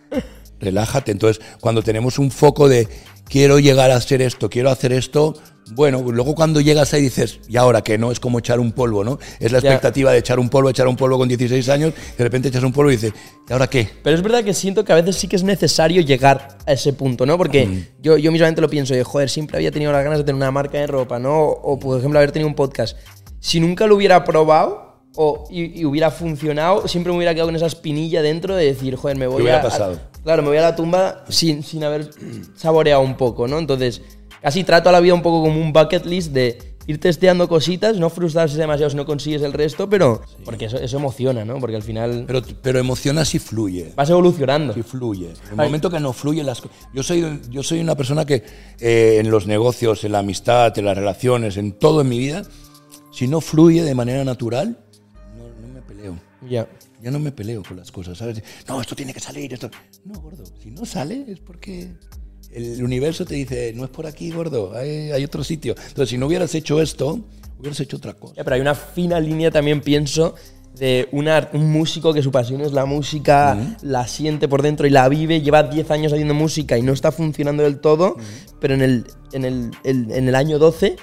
[0.63, 1.13] relájate.
[1.13, 2.89] Entonces, cuando tenemos un foco de
[3.29, 5.35] quiero llegar a hacer esto, quiero hacer esto,
[5.75, 7.97] bueno, luego cuando llegas ahí dices, ¿y ahora qué?
[7.97, 8.11] ¿No?
[8.11, 9.19] Es como echar un polvo, ¿no?
[9.39, 9.69] Es la Ya.
[9.71, 12.73] expectativa de echar un polvo, echar un polvo con 16 años, de repente echas un
[12.73, 13.13] polvo y dices,
[13.49, 13.89] ¿y ahora qué?
[14.03, 16.93] Pero es verdad que siento que a veces sí que es necesario llegar a ese
[16.93, 17.39] punto, ¿no?
[17.39, 20.37] Porque yo, yo mismamente lo pienso, de, joder, siempre había tenido las ganas de tener
[20.37, 21.41] una marca de ropa, ¿no?
[21.43, 22.97] O, por ejemplo, haber tenido un podcast.
[23.41, 27.57] Si nunca lo hubiera probado o, y, y hubiera funcionado, siempre me hubiera quedado con
[27.57, 29.95] esa espinilla dentro de decir, joder, me voy hubiera a, pasado?
[29.95, 32.11] a- Claro, me voy a la tumba sin, sin haber
[32.55, 33.59] saboreado un poco, ¿no?
[33.59, 34.03] Entonces,
[34.41, 37.97] casi trato a la vida un poco como un bucket list de ir testeando cositas,
[37.97, 41.59] no frustrarse demasiado si no consigues el resto, pero porque eso, eso emociona, ¿no?
[41.61, 43.93] Porque al final Pero, pero emociona si fluye.
[43.95, 44.75] vas evolucionando.
[44.75, 45.29] Si fluye.
[45.29, 46.77] En el momento que no fluye las cosas.
[46.93, 48.43] Yo soy, yo soy una persona que
[48.81, 52.43] eh, en los negocios, en la amistad, en las relaciones, en todo en mi vida,
[53.13, 54.79] si no fluye de manera natural,
[55.37, 56.19] no, no me peleo.
[56.49, 56.67] Ya.
[57.03, 58.43] Ya no me peleo con las cosas, ¿sabes?
[58.69, 59.71] No, esto tiene que salir, esto.
[60.05, 61.89] No, gordo, si no sale es porque
[62.53, 65.75] el universo te dice, no es por aquí, gordo, hay, hay otro sitio.
[65.89, 67.19] Entonces, si no hubieras hecho esto,
[67.59, 68.35] hubieras hecho otra cosa.
[68.37, 70.35] Ya, pero hay una fina línea también, pienso,
[70.79, 74.91] de una- un músico que su pasión es la música, la siente por dentro y
[74.91, 78.17] la vive, lleva 10 años haciendo música y no está funcionando del todo,
[78.61, 80.97] pero en el, en, el, el- en el año 12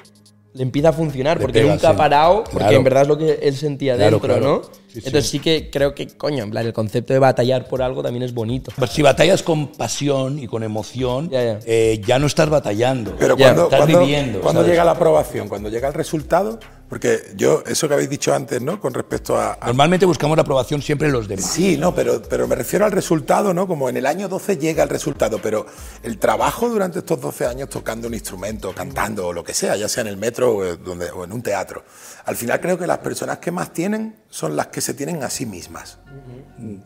[0.54, 2.78] le empieza a funcionar Le porque pega, nunca ha parado, porque Claro.
[2.78, 4.62] en verdad es lo que él sentía Claro, dentro, claro.
[4.66, 4.80] ¿no?
[4.92, 4.98] Sí.
[5.06, 8.24] Entonces sí que creo que, coño, en plan, el concepto de batallar por algo también
[8.24, 8.72] es bonito.
[8.76, 11.60] Pero si batallas con pasión y con emoción, Ya, ya.
[11.66, 13.16] eh, ya no estás batallando.
[13.20, 14.72] Pero Ya, cuando, estás cuando- viviendo, cuando ¿sabes?
[14.72, 16.60] llega la aprobación, cuando llega el resultado,
[16.90, 18.82] porque yo, eso que habéis dicho antes, ¿no?
[18.82, 21.46] Con respecto a, a- Normalmente buscamos la aprobación siempre en los demás.
[21.46, 23.68] Sí, no, pero, pero me refiero al resultado, ¿no?
[23.68, 25.68] Como en el año 12 llega el resultado, pero
[26.02, 29.88] el trabajo durante estos 12 años tocando un instrumento, cantando o lo que sea, ya
[29.88, 31.84] sea en el metro o, eh, donde, o en un teatro,
[32.26, 35.30] al final creo que las personas que más tienen son las que se tienen a
[35.30, 36.00] sí mismas.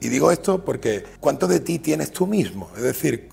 [0.02, 2.70] Y digo esto porque ¿cuánto de ti tienes tú mismo?
[2.76, 3.30] Es decir,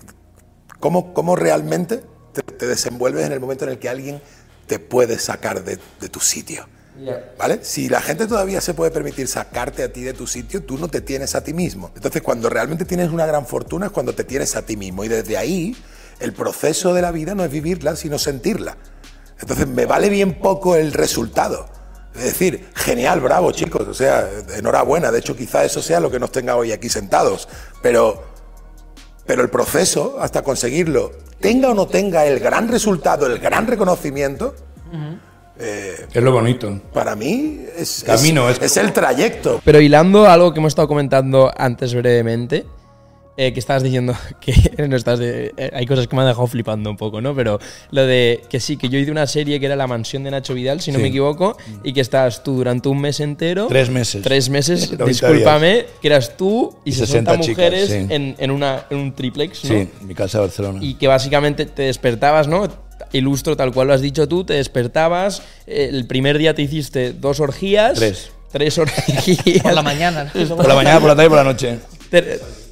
[0.79, 2.03] ¿cómo, cómo realmente
[2.33, 4.21] te, te desenvuelves en el momento en el que alguien
[4.71, 6.65] te puede sacar de, de tu sitio?
[7.37, 7.59] ¿Vale?
[7.61, 10.87] Si la gente todavía se puede permitir sacarte a ti de tu sitio, tú no
[10.87, 11.91] te tienes a ti mismo.
[11.93, 15.03] Entonces, cuando realmente tienes una gran fortuna es cuando te tienes a ti mismo.
[15.03, 15.75] Y desde ahí,
[16.21, 18.77] el proceso de la vida no es vivirla, sino sentirla.
[19.41, 21.67] Entonces, me vale bien poco el resultado.
[22.15, 23.85] Es decir, genial, bravo, chicos.
[23.89, 25.11] O sea, enhorabuena.
[25.11, 27.49] De hecho, quizá eso sea lo que nos tenga hoy aquí sentados.
[27.81, 28.23] Pero
[29.25, 34.55] pero el proceso hasta conseguirlo, tenga o no tenga el gran resultado, el gran reconocimiento,
[35.59, 36.79] Es lo bonito.
[36.93, 39.61] para mí es, Camino, es, es es el trayecto.
[39.63, 42.65] Pero hilando algo que hemos estado comentando antes brevemente,
[43.43, 44.53] eh, que estabas diciendo que
[44.87, 47.33] no estás de- eh, hay cosas que me han dejado flipando un poco, ¿no?
[47.35, 47.59] Pero
[47.91, 50.53] lo de que sí, que yo hice una serie que era La Mansión de Nacho
[50.53, 51.01] Vidal, si no Sí.
[51.01, 53.67] me equivoco, y que estabas tú durante un mes entero.
[53.67, 54.21] Tres meses.
[54.21, 58.05] Tres meses, 90 discúlpame, que eras tú y Y 60, 60 chicas, mujeres sí.
[58.13, 59.69] en, en una, en un triplex, ¿no?
[59.69, 60.79] Sí, en mi casa de Barcelona.
[60.81, 62.67] Y que básicamente te despertabas, ¿no?
[63.13, 67.11] Ilustro tal cual lo has dicho tú, te despertabas, eh, el primer día te hiciste
[67.13, 67.95] dos orgías.
[67.97, 68.29] Tres.
[68.51, 69.63] Tres orgías.
[69.63, 70.31] Por la mañana.
[70.31, 71.79] por la mañana, por la tarde y por la noche.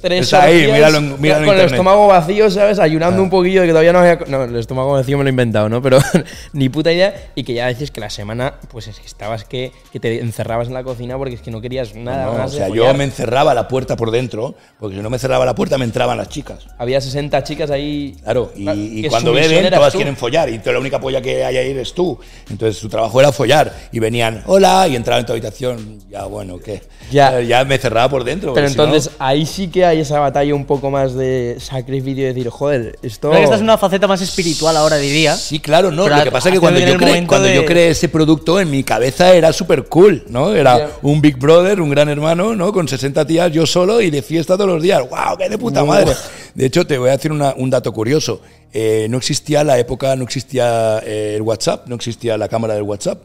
[0.00, 1.72] Tres Está ahí, míralo en- míralo en con el internet.
[1.72, 2.78] estómago vacío, ¿sabes?
[2.78, 4.18] Ayunando un poquillo de que todavía no había...
[4.26, 5.80] No, el estómago vacío me lo he inventado, ¿no?
[5.82, 5.98] Pero
[6.52, 7.14] ni puta idea.
[7.34, 10.68] Y que ya decís que la semana, pues es que estabas que, que te encerrabas
[10.68, 12.82] en la cocina porque es que no querías nada No, más o sea, de yo
[12.82, 12.96] follar.
[12.96, 16.16] me encerraba la puerta por dentro, porque si no me cerraba la puerta me entraban
[16.18, 16.66] las chicas.
[16.78, 18.16] Había 60 chicas ahí...
[18.22, 19.98] Claro, y, y que cuando su misión beben eras todas tú.
[19.98, 22.18] quieren follar y tú- la única polla que hay ahí eres tú.
[22.48, 26.58] Entonces su trabajo era follar y venían, hola, y entraban en tu habitación, ya bueno,
[26.58, 26.82] ¿qué?
[27.10, 27.40] Ya.
[27.40, 28.54] ya me cerraba por dentro.
[28.54, 31.56] Pero porque si no- entonces ahí sí que hay esa batalla un poco más de
[31.60, 33.28] sacrificio y decir, joder, esto.
[33.28, 35.36] Creo que estás en una faceta más espiritual ahora, diría.
[35.36, 36.04] Sí, claro, no.
[36.04, 38.58] Pero Lo que pasa es que cuando, yo creé, cuando de- yo creé ese producto,
[38.60, 40.54] en mi cabeza era súper cool, ¿no?
[40.54, 42.72] Era un Big Brother, un gran hermano, ¿no?
[42.72, 45.00] Con 60 tías, yo solo y de fiesta todos los días.
[45.08, 45.36] ¡Wow!
[45.38, 46.12] ¡Qué de puta madre!
[46.54, 48.40] De hecho, te voy a decir una- un dato curioso.
[48.72, 52.82] Eh, no existía la época, no existía eh, el WhatsApp, no existía la cámara del
[52.84, 53.18] WhatsApp.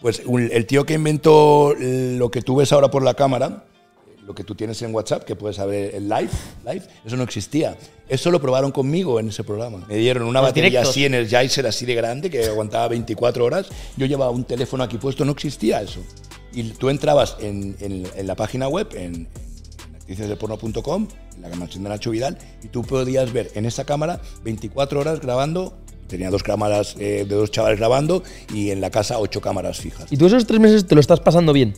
[0.00, 3.62] Pues un- el tío que inventó lo que tú ves ahora por la cámara,
[4.26, 6.28] lo que tú tienes en WhatsApp, que puedes saber el live,
[6.64, 7.76] live, eso no existía.
[8.08, 9.84] Eso lo probaron conmigo en ese programa.
[9.88, 10.90] Me dieron una Los batería directos.
[10.90, 13.66] así en el Energizer así de grande que aguantaba 24 horas.
[13.96, 16.00] Yo llevaba un teléfono aquí puesto, no existía eso.
[16.52, 19.26] Y tú entrabas en, en- en la página web, en,
[20.02, 25.00] actricesdeporno.com, en la mansión de Nacho Vidal, y tú podías ver en esa cámara 24
[25.00, 25.74] horas grabando.
[26.08, 30.12] Tenía dos cámaras eh, de dos chavales grabando y en la casa ocho cámaras fijas.
[30.12, 31.72] Y tú esos tres meses te lo estás pasando bien.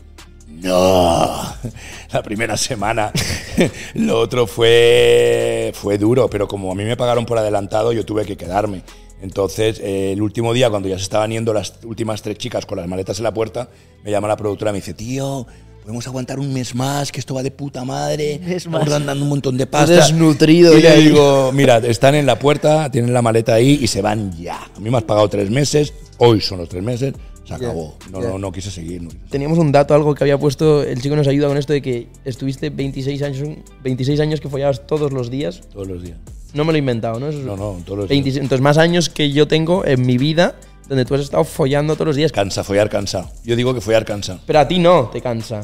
[0.64, 1.42] No,
[2.12, 3.12] la primera semana.
[3.94, 8.24] Lo otro fue, fue duro, pero como a mí me pagaron por adelantado, yo tuve
[8.24, 8.82] que quedarme.
[9.20, 12.78] Entonces, eh, el último día, cuando ya se estaban yendo las últimas tres chicas con
[12.78, 13.68] las maletas en la puerta,
[14.02, 15.46] me llama la productora y me dice, tío,
[15.82, 19.04] podemos aguantar un mes más, que esto va de puta madre, estamos más".
[19.04, 19.92] dando un montón de pasta.
[19.96, 24.00] desnutrido Y le digo, mira, están en la puerta, tienen la maleta ahí y se
[24.00, 24.60] van ya.
[24.74, 27.12] A mí me has pagado tres meses, hoy son los tres meses,
[27.44, 27.96] se acabó.
[28.10, 29.02] No, no, no quise seguir.
[29.02, 29.10] no.
[29.30, 32.08] Teníamos un dato, algo que había puesto, el chico nos ayuda con esto de que
[32.24, 33.48] estuviste 26 años,
[33.82, 35.62] 26 años que follabas todos los días.
[35.72, 36.16] Todos los días.
[36.54, 37.28] No me lo he inventado, ¿no?
[37.28, 40.54] Eso No, no, todos los 26 entonces, más años que yo tengo en mi vida
[40.88, 42.32] donde tú has estado follando todos los días.
[42.32, 43.30] Cansa, follar cansa.
[43.44, 44.38] Yo digo que follar cansa.
[44.46, 45.62] Pero a ti no, te cansa.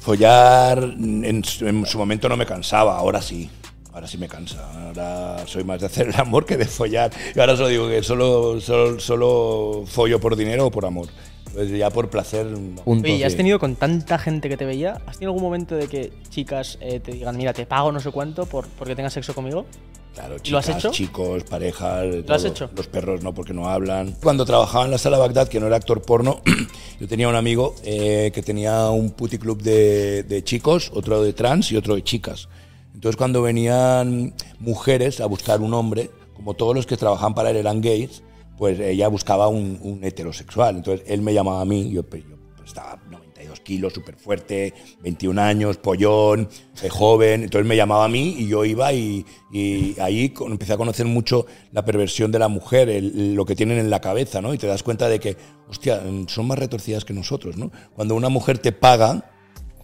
[0.00, 3.50] Follar en su momento no me cansaba, ahora sí.
[3.96, 4.70] Ahora sí me cansa.
[4.88, 7.10] Ahora soy más de hacer el amor que de follar.
[7.34, 11.06] Y ahora solo digo que solo, solo, solo follo por dinero o por amor.
[11.54, 12.46] Pues ya por placer.
[12.46, 12.82] Punto.
[12.84, 13.38] Oye, ¿y has Sí.
[13.38, 15.00] tenido con tanta gente que te veía?
[15.06, 18.10] ¿Has tenido algún momento de que chicas eh, te digan, mira, te pago no sé
[18.10, 19.64] cuánto por porque tengas sexo conmigo?
[20.12, 20.90] Claro, ¿Y lo has chicas, hecho?
[20.92, 22.04] chicos, parejas.
[22.26, 22.68] ¿Lo has hecho?
[22.76, 24.12] Los perros no, porque no hablan.
[24.22, 26.42] Cuando trabajaba en la sala Bagdad, que no era actor porno,
[27.00, 31.72] yo tenía un amigo eh, que tenía un puticlub de, de chicos, otro de trans
[31.72, 32.50] y otro de chicas.
[32.96, 37.56] Entonces, cuando venían mujeres a buscar un hombre, como todos los que trabajaban para él
[37.56, 38.22] eran gays,
[38.56, 40.76] pues ella buscaba un, heterosexual.
[40.76, 42.24] Entonces, él me llamaba a mí, yo, pues,
[42.64, 46.48] estaba 92 kilos, súper fuerte, 21 años, pollón,
[46.82, 47.42] eh, joven.
[47.42, 51.44] Entonces me llamaba a mí y yo iba y, y ahí empecé a conocer mucho
[51.72, 54.54] la perversión de la mujer, el- lo que tienen en la cabeza, ¿no?
[54.54, 55.36] Y te das cuenta de que,
[55.68, 57.70] hostia, son más retorcidas que nosotros, ¿no?
[57.94, 59.35] Cuando una mujer te paga,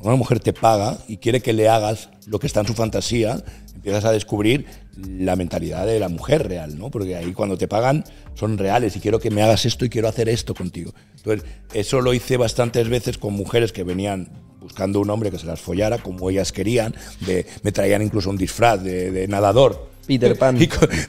[0.08, 3.42] una mujer te paga y quiere que le hagas lo que está en su fantasía,
[3.74, 6.90] empiezas a descubrir la mentalidad de la mujer real, ¿no?
[6.90, 10.08] Porque ahí cuando te pagan son reales y quiero que me hagas esto y quiero
[10.08, 10.92] hacer esto contigo.
[11.16, 14.28] Entonces, eso lo hice bastantes veces con mujeres que venían
[14.60, 16.94] buscando un hombre que se las follara como ellas querían,
[17.62, 19.91] me traían incluso un disfraz de nadador.
[20.06, 20.60] Peter Pan.
[20.60, 20.68] Y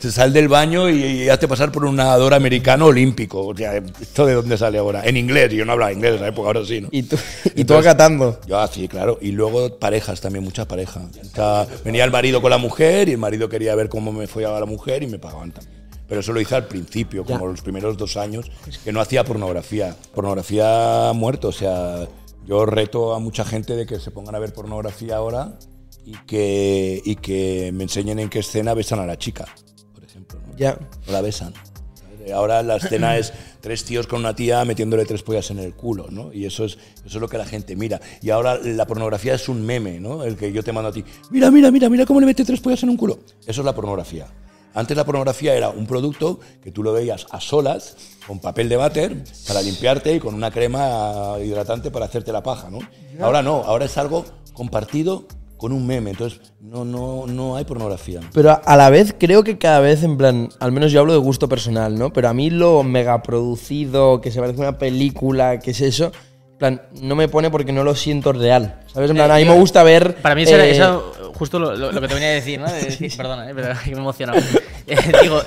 [0.09, 3.47] sal del baño y, y hazte pasar por un nadador americano olímpico.
[3.47, 5.05] O sea, ¿esto de dónde sale ahora?
[5.05, 6.89] En inglés, yo no hablaba inglés en esa época, ahora sí, ¿no?
[6.91, 7.17] Y tú,
[7.55, 8.39] y tú acatando.
[8.47, 9.17] Yo, ah, sí, claro.
[9.21, 11.03] Y luego parejas también, muchas parejas.
[11.21, 14.27] O sea, venía el marido con la mujer y el marido quería ver cómo me
[14.27, 15.83] follaba la mujer y me pagaban también.
[16.07, 18.51] Pero eso lo hice al principio, como los primeros dos años,
[18.83, 19.95] que no hacía pornografía.
[20.13, 22.07] Pornografía muerto, o sea,
[22.45, 25.53] yo reto a mucha gente de que se pongan a ver pornografía ahora
[26.05, 29.45] y que, y que me enseñen en qué escena besan a la chica,
[29.93, 30.39] por ejemplo.
[30.45, 30.57] ¿no?
[30.57, 30.77] Ya.
[31.07, 31.53] No la besan.
[32.33, 36.07] Ahora la escena es tres tíos con una tía metiéndole tres pollas en el culo,
[36.09, 36.31] ¿no?
[36.31, 37.99] Y eso es, eso es lo que la gente mira.
[38.21, 40.23] Y ahora la pornografía es un meme, ¿no?
[40.23, 41.03] El que yo te mando a ti.
[41.31, 43.19] Mira, mira, mira, mira cómo le mete tres pollas en un culo.
[43.45, 44.27] Eso es la pornografía.
[44.75, 48.75] Antes la pornografía era un producto que tú lo veías a solas, con papel de
[48.75, 52.79] váter, para limpiarte y con una crema hidratante para hacerte la paja, ¿no?
[53.21, 56.11] Ahora no, ahora es algo compartido con un meme.
[56.11, 58.19] Entonces, no, no, no hay pornografía.
[58.33, 61.13] Pero a- a la vez creo que cada vez, en plan, al menos yo hablo
[61.13, 62.11] de gusto personal, ¿no?
[62.13, 66.11] Pero a mí lo mega producido, que se parece a una película, que es eso,
[66.53, 68.79] en plan, no me pone porque no lo siento real.
[68.93, 69.09] ¿Sabes?
[69.09, 70.15] En plan, a mí me gusta ver.
[70.21, 72.59] Para mí eso era eh, eso, justo lo, lo- lo que te venía a decir,
[72.59, 72.71] ¿no?
[72.71, 74.39] De decir- perdona, eh, pero que me he emocionado.
[74.85, 75.39] Eh, digo,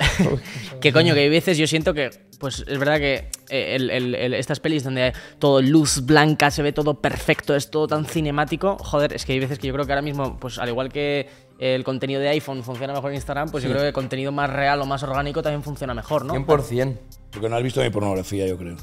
[0.87, 4.15] que coño, que hay veces yo siento que, pues es verdad que eh, el- el-
[4.15, 8.77] el- estas pelis donde todo luz blanca, se ve todo perfecto, es todo tan cinemático,
[8.79, 11.29] joder, es que hay veces que yo creo que ahora mismo, pues al igual que
[11.59, 14.51] el contenido de iPhone funciona mejor en Instagram, pues yo creo que el contenido más
[14.51, 16.35] real o más orgánico también funciona mejor, ¿no?
[16.35, 16.99] 100%.
[17.31, 18.77] Porque no has visto mi pornografía, yo creo.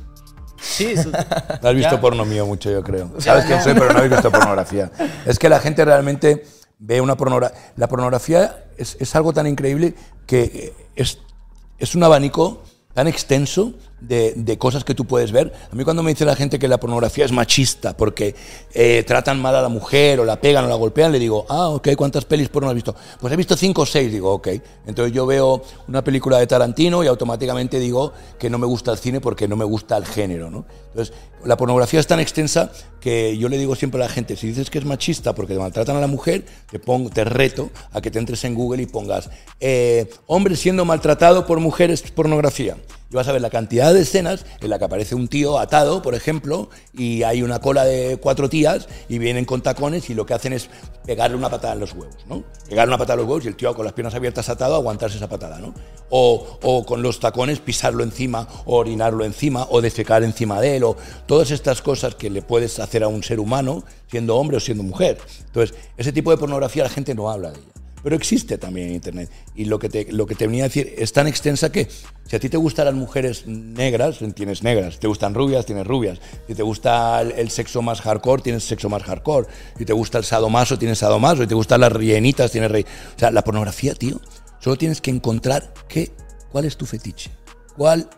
[0.60, 3.12] Sí, su- No has visto porno mío mucho, yo creo.
[3.20, 4.90] Sabes quién soy, pero no habéis visto pornografía.
[5.26, 6.44] Es que la gente realmente
[6.80, 7.60] ve una pornografía.
[7.76, 9.94] La pornografía es, es algo tan increíble
[10.26, 11.20] que eh, es,
[11.80, 12.62] es un abanico
[12.94, 15.52] tan extenso de, de cosas que tú puedes ver.
[15.72, 18.36] A mí cuando me dice la gente que la pornografía es machista porque
[18.74, 21.70] eh, tratan mal a la mujer o la pegan o la golpean, le digo, ah,
[21.70, 22.96] ok, ¿cuántas pelis porno has visto?
[23.20, 24.50] Pues he visto cinco o seis, digo, ok.
[24.86, 28.98] Entonces yo veo una película de Tarantino y automáticamente digo que no me gusta el
[28.98, 30.66] cine porque no me gusta el género, ¿no?
[30.90, 34.48] Entonces, la pornografía es tan extensa que yo le digo siempre a la gente, si
[34.48, 38.00] dices que es machista porque te maltratan a la mujer, te, pongo, te reto a
[38.00, 42.78] que te entres en Google y pongas eh, hombre siendo maltratado por mujeres pornografía.
[43.14, 46.02] Y vas a ver la cantidad de escenas en la que aparece un tío atado,
[46.02, 50.26] por ejemplo, y hay una cola de cuatro tías y vienen con tacones y lo
[50.26, 50.68] que hacen es
[51.06, 52.44] pegarle una patada en los huevos, ¿no?
[52.68, 55.18] Pegarle una patada en los huevos y el tío con las piernas abiertas atado aguantarse
[55.18, 55.76] esa patada, ¿no?
[56.10, 60.84] O, o con los tacones pisarlo encima, o orinarlo encima, o defecar encima de él,
[60.84, 60.98] o
[61.28, 64.82] todas estas cosas que le puedes hacer a un ser humano, siendo hombre o siendo
[64.82, 65.20] mujer.
[65.46, 67.83] Entonces, ese tipo de pornografía la gente no habla de ella.
[68.04, 69.30] Pero existe también en Internet.
[69.56, 71.88] Y lo que, te, lo que te venía a decir es tan extensa que
[72.28, 74.96] si a ti te gustan las mujeres negras, tienes negras.
[74.96, 76.20] Si te gustan rubias, tienes rubias.
[76.48, 79.48] Si te gusta el, sexo más hardcore, tienes sexo más hardcore.
[79.78, 81.44] Si te gusta el sadomaso, tienes sadomaso.
[81.44, 82.86] Si te gustan las rienitas, tienes rey.
[83.16, 84.20] O sea, la pornografía, tío,
[84.60, 86.12] solo tienes que encontrar qué,
[86.52, 87.32] cuál es tu fetiche.
[87.78, 88.10] ¿Cuál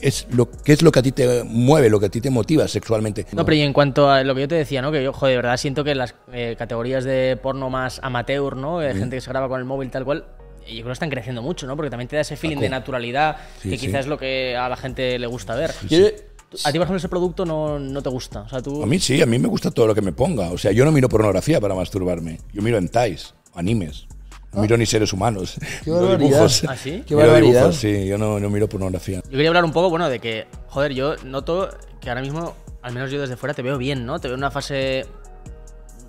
[0.00, 2.30] es lo, qué es lo que a ti te mueve, lo que a ti te
[2.30, 3.26] motiva sexualmente?
[3.32, 4.92] No, pero y en cuanto a lo que yo te decía, ¿no?
[4.92, 8.78] Que yo, joder, de verdad siento que las eh, categorías de porno más amateur, ¿no?
[8.80, 10.24] De gente que se graba con el móvil tal cual,
[10.66, 11.76] yo creo que están creciendo mucho, ¿no?
[11.76, 13.86] Porque también te da ese feeling de naturalidad Sí, que sí.
[13.86, 15.70] quizás es lo que a la gente le gusta ver.
[15.70, 18.42] A ti, por ejemplo, ese producto no, no te gusta.
[18.42, 18.82] O sea, tú...
[18.82, 20.50] A mí sí, a mí me gusta todo lo que me ponga.
[20.50, 22.38] O sea, yo no miro pornografía para masturbarme.
[22.52, 24.06] Yo miro entais, animes.
[24.52, 25.56] No miro ni seres humanos.
[25.84, 26.28] Qué Miro barbaridad.
[26.30, 26.64] dibujos.
[26.68, 27.02] ¿Ah, sí?
[27.06, 27.60] Qué Miro barbaridad.
[27.60, 29.20] dibujos, sí, yo no, no miro pornografía.
[29.24, 31.68] Yo quería hablar un poco, bueno, de que, joder, yo noto
[32.00, 34.18] que ahora mismo, al menos yo desde fuera, te veo bien, ¿no?
[34.18, 35.06] Te veo en una fase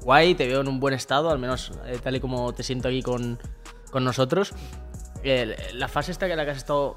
[0.02, 2.88] guay, te veo en un buen estado, al menos eh, tal y como te siento
[2.88, 3.38] aquí con,
[3.92, 4.54] con nosotros.
[5.24, 6.96] Eh, la fase esta que la que has estado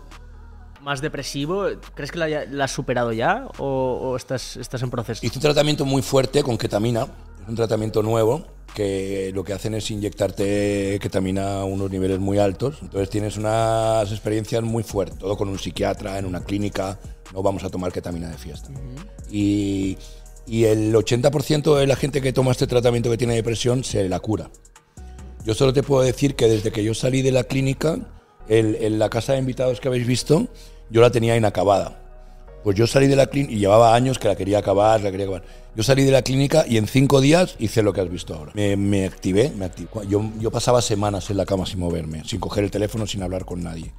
[0.82, 3.64] más depresivo, ¿crees que la, la has superado ya o,
[4.00, 5.26] o estás, estás en proceso?
[5.26, 7.06] Hice un tratamiento muy fuerte con ketamina.
[7.50, 8.44] Un tratamiento nuevo
[8.76, 12.78] que lo que hacen es inyectarte ketamina a unos niveles muy altos.
[12.80, 15.18] Entonces tienes unas experiencias muy fuertes.
[15.18, 17.00] Todo con un psiquiatra, en una clínica.
[17.34, 18.70] No vamos a tomar ketamina de fiesta.
[19.28, 19.98] y,
[20.46, 24.20] y el 80% de la gente que toma este tratamiento que tiene depresión se la
[24.20, 24.48] cura.
[25.44, 27.98] Yo solo te puedo decir que desde que yo salí de la clínica,
[28.48, 30.46] en la casa de invitados que habéis visto,
[30.88, 31.99] yo la tenía inacabada.
[32.62, 35.26] Pues yo salí de la clínica y llevaba años que la quería acabar, la quería
[35.26, 35.44] acabar.
[35.74, 38.52] Yo salí de la clínica y en cinco días hice lo que has visto ahora.
[38.54, 39.88] Me, activé, me activé.
[40.08, 43.44] Yo, yo pasaba semanas en la cama sin moverme, sin coger el teléfono, sin hablar
[43.44, 43.92] con nadie,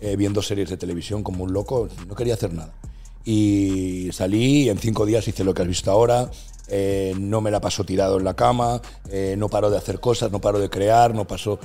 [0.00, 2.72] eh, viendo series de televisión como un loco, no quería hacer nada.
[3.24, 6.30] Y salí y en cinco días hice lo que has visto ahora.
[6.68, 10.30] eh, no me la paso tirado en la cama, eh, no paro de hacer cosas,
[10.30, 11.58] no paro de crear, no paso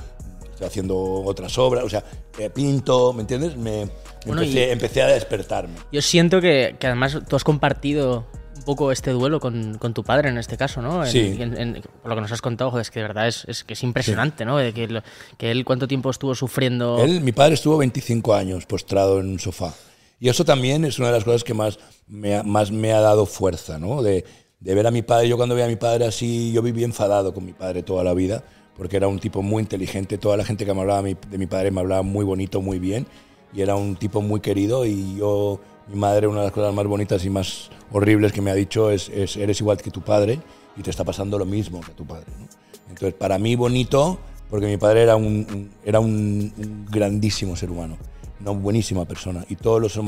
[0.54, 2.02] estoy haciendo otras obras, o sea,
[2.38, 3.56] eh, pinto, ¿me entiendes?
[3.56, 3.88] Me,
[4.26, 5.74] Bueno, empecé, empecé a despertarme.
[5.92, 10.04] Yo siento que, que además tú has compartido un poco este duelo con, con tu
[10.04, 11.04] padre en este caso, ¿no?
[11.04, 11.36] En- Sí.
[11.38, 13.64] en- en- por lo que nos has contado, joder, es que de verdad es, es
[13.64, 14.56] que es impresionante, ¿no?
[14.56, 15.02] De que, lo-
[15.36, 16.98] que él cuánto tiempo estuvo sufriendo.
[17.02, 19.74] Él, mi padre estuvo 25 años postrado en un sofá.
[20.20, 23.00] Y eso también es una de las cosas que más me ha, más me ha
[23.00, 24.02] dado fuerza, ¿no?
[24.02, 24.24] De,
[24.60, 25.28] de ver a mi padre.
[25.28, 28.14] Yo cuando veía a mi padre así, yo viví enfadado con mi padre toda la
[28.14, 28.44] vida,
[28.76, 30.18] porque era un tipo muy inteligente.
[30.18, 33.06] Toda la gente que me hablaba de mi padre me hablaba muy bonito, muy bien.
[33.52, 34.84] Y era un tipo muy querido.
[34.84, 38.50] Y yo, mi madre, una de las cosas más bonitas y más horribles que me
[38.50, 40.40] ha dicho es, es eres igual que tu padre
[40.76, 42.26] y te está pasando lo mismo que tu padre.
[42.38, 42.46] ¿no?
[42.88, 44.18] Entonces, para mí bonito,
[44.50, 46.52] porque mi padre era un, era un,
[46.90, 47.96] grandísimo ser humano,
[48.40, 49.44] una buenísima persona.
[49.48, 50.00] Y todos los,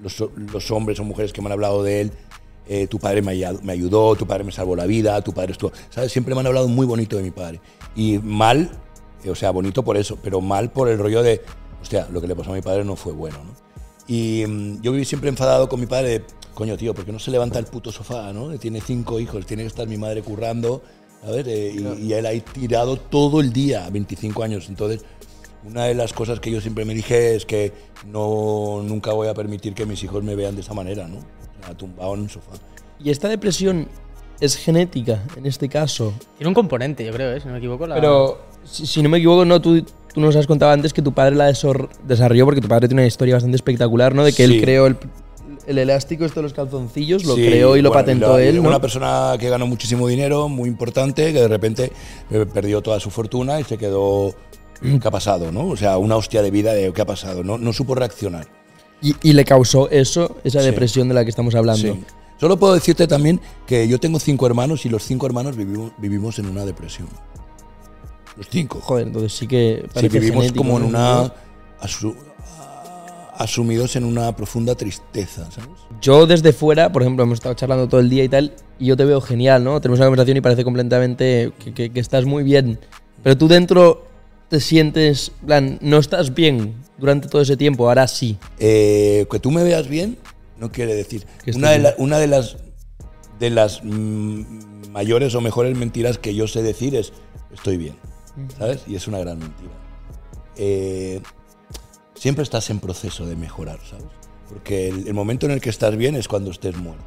[0.00, 2.12] los, los hombres o mujeres que me han hablado de él,
[2.66, 5.72] eh, tu padre me ayudó, tu padre me salvó la vida, tu padre estuvo...
[5.90, 6.10] ¿Sabes?
[6.10, 7.60] Siempre me han hablado muy bonito de mi padre.
[7.96, 8.70] Y mal,
[9.22, 11.42] eh, o sea, bonito por eso, pero mal por el rollo de,
[11.80, 13.64] hostia, lo que le pasó a mi padre no fue bueno, ¿no?
[14.06, 17.18] Y mm, yo viví siempre enfadado con mi padre de, coño, tío, ¿por qué no
[17.18, 18.50] se levanta el puto sofá, no?
[18.58, 20.82] Tiene cinco hijos, tiene que estar mi madre currando,
[21.26, 24.68] a ver, eh, y, y él ahí tirado todo el día, 25 años.
[24.68, 25.04] Entonces,
[25.64, 27.72] una de las cosas que yo siempre me dije es que
[28.06, 31.18] no, nunca voy a permitir que mis hijos me vean de esa manera, ¿no?
[31.18, 32.52] O sea, tumbado en un sofá.
[33.00, 33.88] ¿Y esta depresión
[34.40, 36.12] es genética en este caso?
[36.36, 37.40] Tiene un componente, yo creo, ¿eh?
[37.40, 37.86] si no me equivoco.
[37.86, 37.94] La...
[37.96, 41.12] Pero, si, si no me equivoco, no, tú, tú nos has contado antes que tu
[41.12, 41.46] padre la
[42.04, 44.24] desarrolló porque tu padre tiene una historia bastante espectacular, ¿no?
[44.24, 44.54] De que Sí.
[44.56, 44.96] él creó el,
[45.66, 48.68] el elástico, esto de los calzoncillos, lo Sí, creó y lo bueno, patentó él, ¿no?
[48.68, 51.92] Una persona que ganó muchísimo dinero, muy importante, que de repente
[52.30, 54.34] eh, perdió toda su fortuna y se quedó...
[55.00, 55.50] ¿Qué ha pasado?
[55.52, 55.68] ¿no?
[55.68, 57.42] O sea, una hostia de vida de qué ha pasado.
[57.42, 58.46] No, no supo reaccionar.
[59.00, 60.66] Y, y le causó eso, esa Sí.
[60.66, 61.94] depresión de la que estamos hablando.
[61.94, 62.04] Sí.
[62.40, 66.38] Solo puedo decirte también que yo tengo cinco hermanos y los cinco hermanos vivimos, vivimos
[66.38, 67.08] en una depresión.
[68.36, 68.80] Los cinco.
[68.82, 71.32] Joder, entonces sí que Sí, vivimos genético, como en una
[71.80, 72.16] asu-
[73.36, 75.70] asumidos en una profunda tristeza, ¿sabes?
[76.00, 78.96] Yo desde fuera, por ejemplo, hemos estado charlando todo el día y tal, y yo
[78.96, 79.80] te veo genial, ¿no?
[79.80, 82.78] Tenemos una conversación y parece completamente que, que- que estás muy bien.
[83.22, 84.06] Pero tú dentro
[84.48, 88.36] te sientes, en plan, no estás bien durante todo ese tiempo, ahora sí.
[88.58, 90.16] Eh, que tú me veas bien
[90.58, 91.26] no quiere decir.
[91.56, 92.56] Una de, la- una de las,
[93.38, 97.12] de las mm, mayores o mejores mentiras que yo sé decir es
[97.52, 97.96] estoy bien,
[98.58, 98.82] ¿sabes?
[98.86, 99.72] Y es una gran mentira.
[100.56, 101.20] Eh,
[102.14, 104.06] siempre estás en proceso de mejorar, ¿sabes?
[104.48, 107.02] Porque el, el momento en el que estás bien es cuando estés muerto.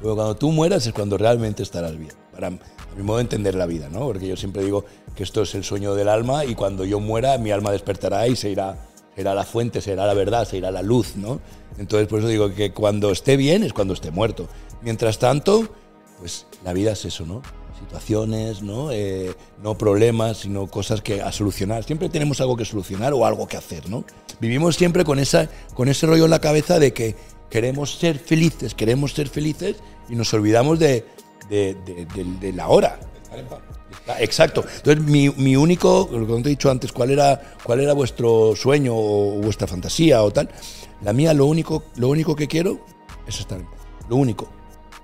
[0.00, 2.12] Luego cuando tú mueras es cuando realmente estarás bien.
[2.32, 4.00] Para a mi modo de entender la vida, ¿no?
[4.00, 4.84] Porque yo siempre digo
[5.14, 8.36] que esto es el sueño del alma y cuando yo muera mi alma despertará y
[8.36, 11.40] se irá, será la fuente, será la verdad, se irá la luz, ¿no?
[11.78, 14.48] Entonces por eso digo que cuando esté bien es cuando esté muerto.
[14.82, 15.68] Mientras tanto,
[16.18, 17.42] pues la vida es eso, ¿no?
[17.78, 18.90] Situaciones, ¿no?
[18.92, 21.82] Eh, no problemas, sino cosas que a solucionar.
[21.84, 24.04] Siempre tenemos algo que solucionar o algo que hacer, ¿no?
[24.40, 27.16] Vivimos siempre con, esa, con ese rollo en la cabeza de que
[27.50, 29.76] queremos ser felices, queremos ser felices
[30.08, 31.04] y nos olvidamos de-
[31.50, 31.74] de-
[32.40, 32.98] de la hora.
[34.18, 34.64] Exacto.
[34.76, 38.54] Entonces, mi, mi único, lo que te he dicho antes, ¿cuál era, ¿cuál era vuestro
[38.56, 40.48] sueño o vuestra fantasía o tal?
[41.02, 42.84] La mía, lo único, lo único que quiero
[43.26, 43.80] es estar en paz.
[44.08, 44.48] Lo único.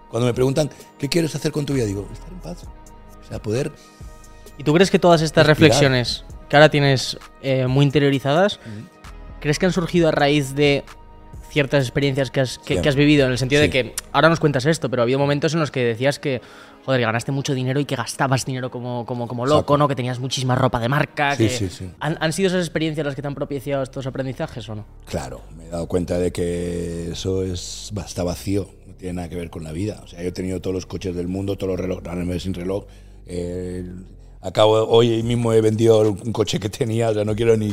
[0.09, 1.85] Cuando me preguntan, ¿qué quieres hacer con tu vida?
[1.85, 2.65] Digo, estar en paz.
[3.23, 3.73] O sea, poder...
[4.57, 5.71] ¿Y tú crees que todas estas Respirar.
[5.71, 8.59] reflexiones que ahora tienes eh, muy interiorizadas,
[9.41, 10.85] crees que han surgido a raíz de
[11.51, 13.27] ciertas experiencias que has, que, has vivido?
[13.27, 15.71] En el sentido de que ahora nos cuentas esto, pero ha habido momentos en los
[15.71, 16.41] que decías que,
[16.85, 19.79] joder, que ganaste mucho dinero y que gastabas dinero como, como, como loco, Exacto.
[19.79, 19.89] ¿no?
[19.89, 21.35] Que tenías muchísima ropa de marca.
[21.37, 21.91] Sí, que- sí, sí.
[22.01, 24.87] ¿Han, han sido esas experiencias las que te han propiciado estos aprendizajes o no?
[25.07, 29.37] Claro, me he dado cuenta de que eso es, está vacío, no tiene nada que
[29.37, 30.01] ver con la vida.
[30.05, 32.85] O sea, yo he tenido todos los coches del mundo, todos los relojes, sin reloj.
[33.27, 33.85] eh,
[34.41, 37.73] acabo, hoy mismo he vendido un coche que tenía, o sea, no quiero ni,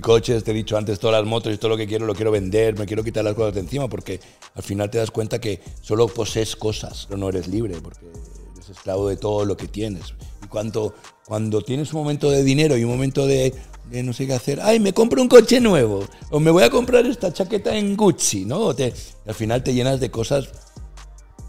[0.00, 2.30] coches, te he dicho antes, todas las motos y todo lo que quiero lo quiero
[2.30, 4.20] vender, me quiero quitar las cosas de encima, porque
[4.54, 8.06] al final te das cuenta que solo posees cosas, pero no eres libre, porque
[8.54, 10.14] eres esclavo de todo lo que tienes.
[10.42, 10.94] Y cuando,
[11.26, 13.54] cuando tienes un momento de dinero y un momento de,
[13.90, 16.70] de no sé qué hacer, ay, me compro un coche nuevo, o me voy a
[16.70, 18.74] comprar esta chaqueta en Gucci, ¿no?
[18.74, 18.92] Te-
[19.26, 20.48] al final te llenas de cosas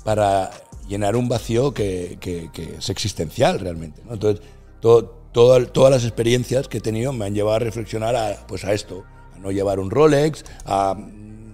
[0.03, 0.51] para
[0.87, 4.01] llenar un vacío que, que- que es existencial realmente.
[4.05, 4.13] ¿no?
[4.13, 4.45] Entonces,
[4.79, 8.63] to- toda- todas las experiencias que he tenido me han llevado a reflexionar a, pues
[8.65, 9.03] a esto,
[9.35, 10.95] a no llevar un Rolex, a,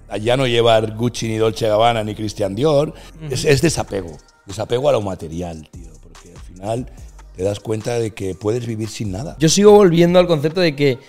[0.10, 2.94] a ya no llevar Gucci ni Dolce Gabbana ni Christian Dior.
[3.30, 6.92] es, es desapego, desapego a lo material, tío, porque al final
[7.36, 9.38] te das cuenta de que puedes vivir sin nada.
[9.40, 11.00] Yo sigo volviendo al concepto de que.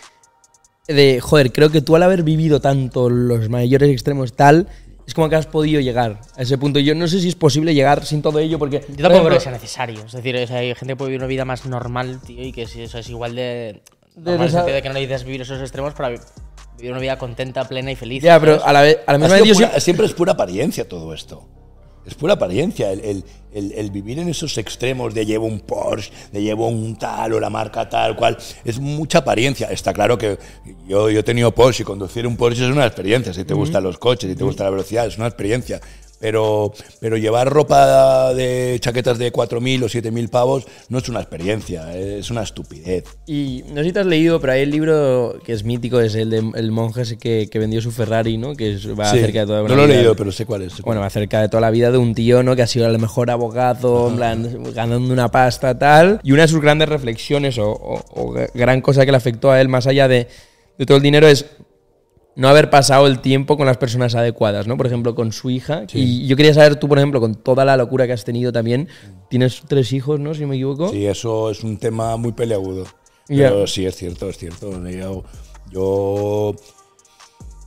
[0.89, 4.69] De, joder, creo que tú al haber vivido tanto los mayores extremos tal,
[5.07, 6.79] es como que has podido llegar a ese punto.
[6.79, 8.85] Yo no sé si es posible llegar sin todo ello, porque.
[8.89, 10.05] Yo tampoco creo que sea necesario.
[10.07, 12.53] Es decir, o sea, hay gente que puede vivir una vida más normal, tío, y
[12.53, 13.83] que si eso es igual de.
[14.15, 16.19] De normal en el desa- sentido de que no necesitas vivir esos extremos para vi-
[16.77, 18.23] vivir una vida contenta, plena y feliz.
[18.23, 18.67] Ya, pero ¿sabes?
[18.69, 21.49] a la, vez, a la misma vez pura- siempre es pura apariencia todo esto.
[22.07, 22.91] Es pura apariencia.
[22.93, 23.25] El, el-
[23.55, 27.41] el- el vivir en esos extremos de llevo un Porsche, de llevo un tal o
[27.41, 29.67] la marca tal cual, es mucha apariencia.
[29.71, 30.39] Está claro que
[30.89, 33.33] yo, yo he tenido Porsche y conducir un Porsche es una experiencia.
[33.35, 35.81] Si te gustan los coches, si te gusta la velocidad, es una experiencia.
[36.23, 41.93] Pero, pero llevar ropa de chaquetas de 4.000 o 7.000 pavos no es una experiencia,
[41.97, 43.03] es una estupidez.
[43.27, 46.15] Y no sé si te has leído, pero hay el libro que es mítico, es
[46.15, 48.55] el de el monje ese que, que vendió su Ferrari, ¿no?
[48.55, 50.75] Que va Sí, acerca de toda no una lo he leído, pero sé cuál es.
[50.75, 52.55] sé cuál Bueno, acerca de toda la vida de un tío, ¿no?
[52.55, 56.21] Que ha sido el mejor abogado, en plan, ganando una pasta, tal.
[56.23, 59.61] Y una de sus grandes reflexiones o, o- o gran cosa que le afectó a
[59.61, 60.29] él, más allá de,
[60.79, 61.47] de todo el dinero, es
[62.35, 64.77] no haber pasado el tiempo con las personas adecuadas, ¿no?
[64.77, 65.85] Por ejemplo, con su hija.
[65.93, 68.89] Y yo quería saber, tú, por ejemplo, con toda la locura que has tenido también,
[69.29, 70.35] tienes tres hijos, ¿no?
[70.35, 70.89] Si no me equivoco.
[70.91, 72.87] Sí, eso es un tema muy peleagudo.
[73.29, 74.71] Pero sí, es cierto, es cierto.
[74.89, 75.25] Yo,
[75.71, 76.55] yo,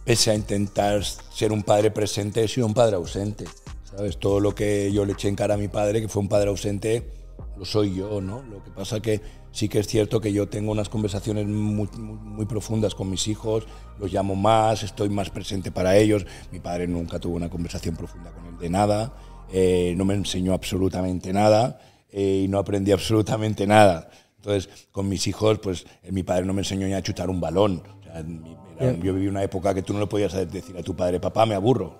[0.04, 3.46] pese a intentar ser un padre presente, he sido un padre ausente.
[3.84, 4.18] ¿Sabes?
[4.18, 6.50] Todo lo que yo le eché en cara a mi padre, que fue un padre
[6.50, 7.14] ausente,
[7.58, 8.44] lo soy yo, ¿no?
[8.44, 9.22] Lo que pasa que
[9.56, 13.28] sí que es cierto que yo tengo unas conversaciones muy, muy- muy profundas con mis
[13.28, 13.64] hijos,
[14.00, 16.26] los llamo más, estoy más presente para ellos.
[16.52, 19.14] Mi padre nunca tuvo una conversación profunda con él de nada,
[19.52, 21.80] eh, no me enseñó absolutamente nada
[22.12, 24.10] eh, y no aprendí absolutamente nada.
[24.38, 27.40] Entonces, con mis hijos, pues eh, mi padre no me enseñó ni a chutar un
[27.40, 27.82] balón.
[28.00, 30.94] O sea, era- Yo viví una época que tú no le podías decir a tu
[30.96, 31.98] padre, papá, me aburro.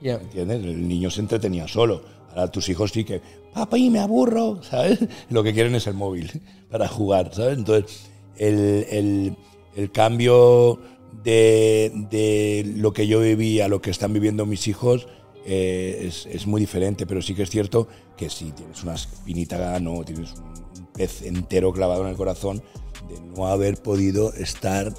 [0.00, 0.14] Ya.
[0.14, 0.64] ¿Entiendes?
[0.64, 2.02] El niño se entretenía solo.
[2.30, 3.20] Ahora tus hijos sí que,
[3.54, 4.98] papi, me aburro, ¿sabes?
[5.30, 6.30] Lo que quieren es el móvil
[6.70, 7.58] para jugar, ¿sabes?
[7.58, 9.36] Entonces, el, el-
[9.76, 10.80] el cambio
[11.22, 15.06] de, de lo que yo viví a lo que están viviendo mis hijos
[15.46, 19.78] eh, es, es muy diferente, pero sí que es cierto que si tienes una espinita,
[19.78, 20.48] no, tienes un,
[20.80, 22.60] un pez entero clavado en el corazón
[23.08, 24.92] de no haber podido estar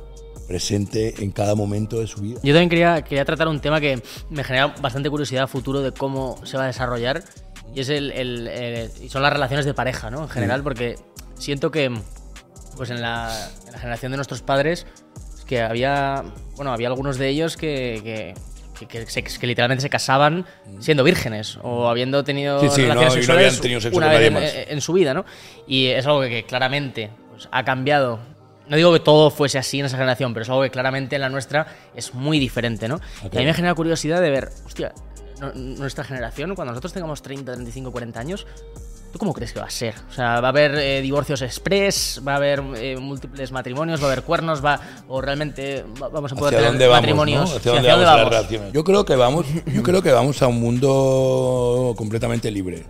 [0.50, 2.40] presente en cada momento de su vida.
[2.44, 5.92] Yo también quería, quería tratar un tema que me genera bastante curiosidad a futuro de
[5.94, 7.24] cómo se va a desarrollar
[7.74, 10.24] y es el, el- el- y son las relaciones de pareja, ¿no?
[10.24, 10.96] En general, porque
[11.38, 11.92] siento que
[12.76, 13.32] pues en la,
[13.68, 14.86] en la generación de nuestros padres
[15.38, 16.24] es que había
[16.56, 20.46] bueno había algunos de ellos que, que, que- que se- que literalmente se casaban
[20.80, 24.32] siendo vírgenes o habiendo tenido Sí, sí, relaciones no sexuales tenido sexo una vez
[24.66, 25.26] en, en su vida, ¿no?
[25.68, 28.20] Y es algo que, que claramente pues, ha cambiado.
[28.70, 31.22] No digo que todo fuese así en esa generación, pero es algo que claramente en
[31.22, 31.66] la nuestra
[31.96, 33.00] es muy diferente, ¿no?
[33.32, 34.94] Y a mí me genera curiosidad de ver, hostia,
[35.42, 38.46] no- nuestra generación, cuando nosotros tengamos 30, 35, 40 años,
[39.12, 39.96] ¿tú cómo crees que va a ser?
[40.10, 42.22] O sea, ¿va a haber eh, divorcios express?
[42.28, 44.00] ¿Va a haber eh, múltiples matrimonios?
[44.02, 44.64] ¿Va a haber cuernos?
[44.64, 47.02] ¿Va, ¿O realmente va- vamos a poder ¿Hacia tener dónde vamos?
[47.02, 47.50] matrimonios?
[47.50, 47.56] ¿no?
[47.58, 48.72] ¿Hacia dónde vamos?
[48.72, 52.86] Yo creo que vamos, yo creo que vamos a un mundo completamente libre,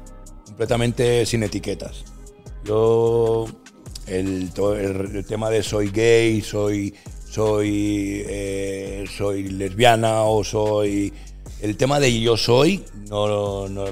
[0.45, 2.03] completamente sin etiquetas.
[2.65, 3.45] Yo
[4.09, 6.93] el, el- el tema de soy gay, soy
[7.29, 11.13] soy eh, soy lesbiana o soy
[11.61, 13.85] el tema de yo soy no, no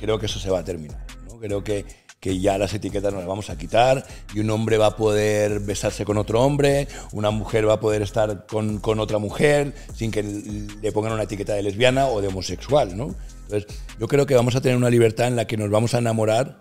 [0.00, 1.04] creo que eso se va a terminar.
[1.28, 1.38] ¿no?
[1.38, 1.84] Creo que
[2.20, 5.58] que ya las etiquetas nos las vamos a quitar y un hombre va a poder
[5.58, 10.12] besarse con otro hombre, una mujer va a poder estar con, con otra mujer sin
[10.12, 13.12] que le pongan una etiqueta de lesbiana o de homosexual, ¿no?
[13.48, 13.66] Entonces,
[13.98, 16.60] yo creo que vamos a tener una libertad en la que nos vamos a enamorar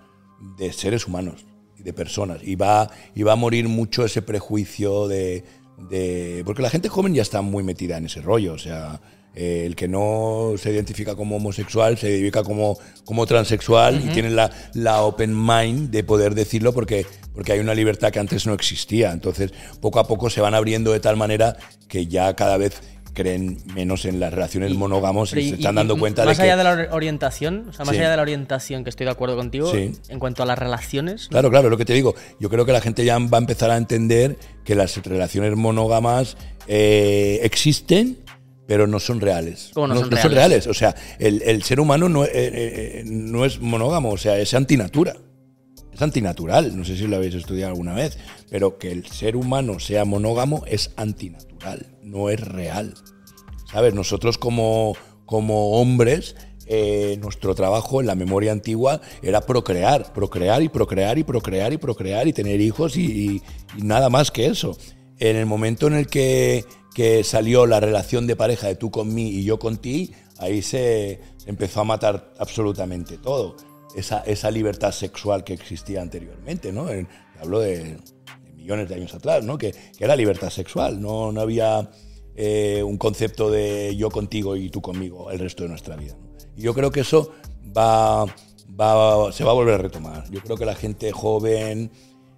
[0.57, 1.45] de seres humanos
[1.83, 2.39] de personas.
[2.43, 5.43] Y va, y va a morir mucho ese prejuicio de,
[5.89, 6.43] de...
[6.45, 9.01] Porque la gente joven ya está muy metida en ese rollo, o sea...
[9.33, 14.29] eh, el que no se identifica como homosexual se identifica como, como transexual y tiene
[14.29, 18.53] la, la open mind de poder decirlo porque, porque hay una libertad que antes no
[18.53, 19.11] existía.
[19.11, 21.55] Entonces, poco a poco se van abriendo de tal manera
[21.87, 22.81] que ya cada vez
[23.13, 26.43] creen menos en las relaciones monógamos y, se están dando cuenta de más que...
[26.43, 27.99] allá de la or- orientación, o sea, más Sí.
[27.99, 29.91] allá de la orientación, que estoy de acuerdo contigo, Sí.
[30.09, 32.15] en cuanto a las relaciones, Claro, claro, lo que te digo.
[32.39, 36.37] Yo creo que la gente ya va a empezar a entender que las relaciones monógamas
[36.67, 38.17] eh, existen,
[38.67, 39.71] pero no son reales.
[39.73, 40.67] ¿Cómo no son reales.
[40.67, 44.53] O sea, el, el ser humano no, eh, eh, no es monógamo, o sea, es
[44.53, 45.15] antinatura.
[46.01, 46.77] Antinatural.
[46.77, 48.17] No sé si lo habéis estudiado alguna vez,
[48.49, 52.93] pero que el ser humano sea monógamo es antinatural, no es real.
[53.71, 53.93] ¿Sabes?
[53.93, 54.95] Nosotros como,
[55.25, 56.35] como hombres,
[56.67, 61.77] eh, nuestro trabajo en la memoria antigua era procrear, procrear y procrear y procrear y
[61.77, 63.41] procrear y tener hijos y,
[63.77, 64.77] nada más que eso.
[65.19, 69.13] En el momento en el que, que salió la relación de pareja de tú con
[69.13, 73.57] mí y yo con ti, ahí se empezó a matar absolutamente todo.
[73.95, 76.89] Esa, esa libertad sexual que existía anteriormente, ¿no?
[76.89, 77.07] En-
[77.39, 77.79] hablo de,
[78.43, 79.57] de millones de años atrás, ¿no?
[79.57, 81.89] Que, que era libertad sexual, no, no había
[82.35, 86.15] eh, un concepto de yo contigo y tú conmigo el resto de nuestra vida.
[86.55, 87.31] Y yo creo que eso
[87.75, 88.25] va,
[88.79, 90.29] va- se va a volver a retomar.
[90.29, 91.91] Yo creo que la gente joven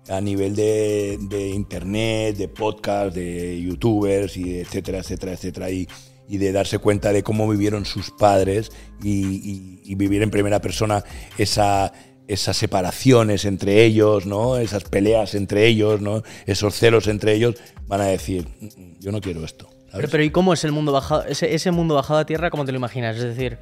[0.10, 5.88] a nivel de, de internet, de podcast, de youtubers y etcétera, etcétera, etcétera, y,
[6.34, 8.72] y de darse cuenta de cómo vivieron sus padres
[9.04, 9.12] y,
[9.52, 11.04] y- y vivir en primera persona
[11.38, 11.94] esa,
[12.28, 14.58] esas separaciones entre ellos, ¿no?
[14.58, 16.24] esas peleas entre ellos, ¿no?
[16.48, 17.56] esos celos entre ellos,
[17.88, 19.70] van a decir, "Mm, mm, yo no quiero esto.
[19.92, 21.24] Pero, pero ¿y cómo es el mundo bajado?
[21.26, 23.16] Ese, ese mundo bajado a tierra, ¿cómo te lo imaginas?
[23.18, 23.60] Es decir,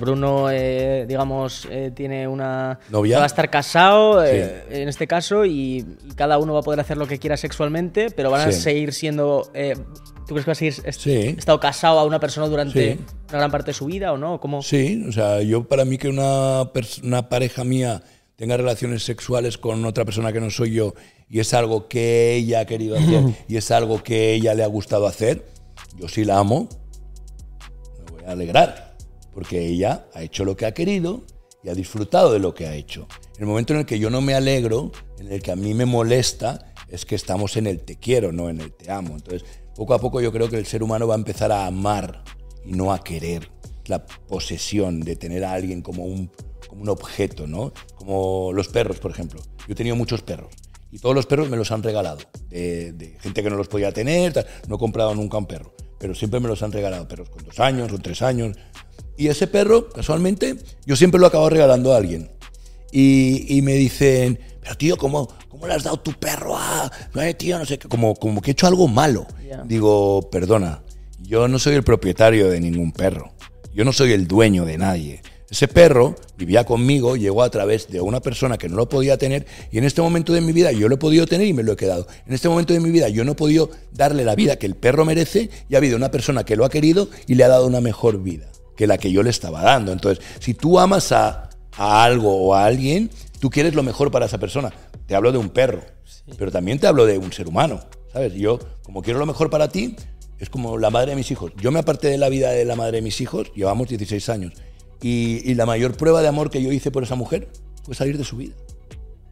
[0.00, 2.78] Bruno, eh, digamos, eh, tiene una.
[2.88, 3.18] ¿Novia?
[3.18, 6.80] Va a estar casado, eh, en este caso, y, y cada uno va a poder
[6.80, 8.60] hacer lo que quiera sexualmente, pero van a Sí.
[8.60, 9.50] seguir siendo.
[10.26, 11.12] ¿Tú crees que va a seguir est- Sí.
[11.38, 12.98] estado casado a una persona durante
[13.28, 14.40] una gran parte de su vida o no?
[14.40, 14.60] ¿Cómo?
[14.62, 16.70] Sí, o sea, yo para mí que una,
[17.04, 18.02] una pareja mía
[18.34, 20.94] tenga relaciones sexuales con otra persona que no soy yo
[21.30, 24.66] y es algo que ella ha querido hacer y es algo que ella le ha
[24.66, 25.44] gustado hacer,
[25.96, 26.68] yo sí la amo,
[28.04, 28.85] me voy a alegrar,
[29.36, 31.22] porque ella ha hecho lo que ha querido
[31.62, 33.06] y ha disfrutado de lo que ha hecho.
[33.38, 35.84] El momento en el que yo no me alegro, en el que a mí me
[35.84, 39.12] molesta, es que estamos en el te quiero, no en el te amo.
[39.14, 42.24] Entonces, poco a poco yo creo que el ser humano va a empezar a amar
[42.64, 43.50] y no a querer.
[43.88, 46.30] La posesión de tener a alguien como un,
[46.66, 47.74] como un objeto, ¿no?
[47.94, 49.42] Como los perros, por ejemplo.
[49.68, 50.48] Yo he tenido muchos perros
[50.90, 52.20] y todos los perros me los han regalado.
[52.48, 56.14] De, de gente que no los podía tener, no he comprado nunca un perro, pero
[56.14, 57.06] siempre me los han regalado.
[57.06, 58.56] Perros con dos años, con tres años.
[59.16, 62.30] Y ese perro, casualmente, yo siempre lo acabo regalando a alguien.
[62.92, 66.90] Y, y me dicen, pero tío, ¿cómo, ¿cómo le has dado tu perro a.?
[67.22, 67.88] Eh, tío, no sé qué.
[67.88, 69.26] Como, como que he hecho algo malo.
[69.64, 70.82] Digo, perdona,
[71.22, 73.32] yo no soy el propietario de ningún perro.
[73.72, 75.22] Yo no soy el dueño de nadie.
[75.48, 79.46] Ese perro vivía conmigo, llegó a través de una persona que no lo podía tener
[79.70, 81.72] y en este momento de mi vida yo lo he podido tener y me lo
[81.72, 82.08] he quedado.
[82.26, 84.74] En este momento de mi vida yo no he podido darle la vida que el
[84.74, 87.68] perro merece y ha habido una persona que lo ha querido y le ha dado
[87.68, 89.92] una mejor vida que la que yo le estaba dando.
[89.92, 93.10] Entonces, si tú amas a, a algo o a alguien,
[93.40, 94.72] tú quieres lo mejor para esa persona.
[95.06, 95.82] Te hablo de un perro,
[96.38, 97.80] pero también te hablo de un ser humano.
[98.12, 98.34] ¿Sabes?
[98.34, 99.96] Yo, como quiero lo mejor para ti,
[100.38, 101.52] es como la madre de mis hijos.
[101.56, 104.52] Yo me aparté de la vida de la madre de mis hijos, llevamos 16 años.
[105.02, 107.48] Y, y la mayor prueba de amor que yo hice por esa mujer
[107.84, 108.54] fue salir de su vida.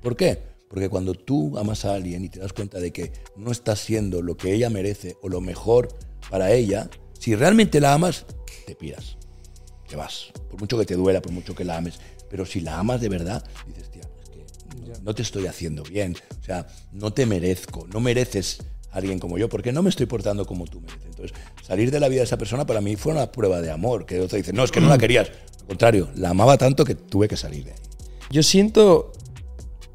[0.02, 0.38] ¿Por qué?
[0.68, 4.22] Porque cuando tú amas a alguien y te das cuenta de que no estás siendo
[4.22, 5.88] lo que ella merece o lo mejor
[6.30, 8.26] para ella, si realmente la amas,
[8.66, 9.16] te piras,
[9.88, 10.26] te vas.
[10.50, 11.98] Por mucho que te duela, por mucho que la ames.
[12.30, 14.44] Pero si la amas de verdad, dices, tía, es que
[14.90, 16.16] no- no te estoy haciendo bien.
[16.40, 18.58] O sea, no te merezco, no mereces
[18.90, 21.06] a alguien como yo, porque no me estoy portando como tú mereces.
[21.06, 24.06] Entonces, salir de la vida de esa persona para mí fue una prueba de amor.
[24.06, 25.28] Que otra dice, no, es que no la querías.
[25.60, 27.78] Al contrario, la amaba tanto que tuve que salir de ahí.
[28.30, 29.12] Yo siento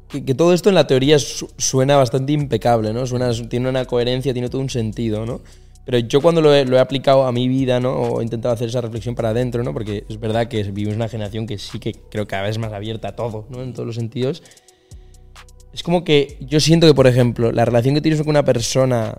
[0.08, 3.06] que, que todo esto en la teoría su- suena bastante impecable, ¿no?
[3.06, 5.40] Suena, tiene una coherencia, tiene todo un sentido, ¿no?
[5.84, 7.92] Pero yo cuando lo he, aplicado a mi vida, ¿no?
[7.92, 9.72] O he intentado hacer esa reflexión para adentro, ¿no?
[9.72, 12.72] Porque es verdad que vivimos una generación que sí que creo que cada vez más
[12.72, 13.62] abierta a todo, ¿no?
[13.62, 14.42] En todos los sentidos.
[15.72, 19.18] Es como que yo siento que, por ejemplo, la relación que tienes con una persona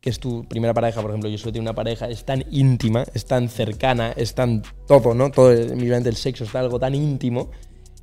[0.00, 3.04] que es tu primera pareja, por ejemplo, yo solo tengo una pareja, es tan íntima,
[3.14, 5.30] es tan cercana, es tan todo, ¿no?
[5.30, 7.50] Todo, mismamente el sexo está algo tan íntimo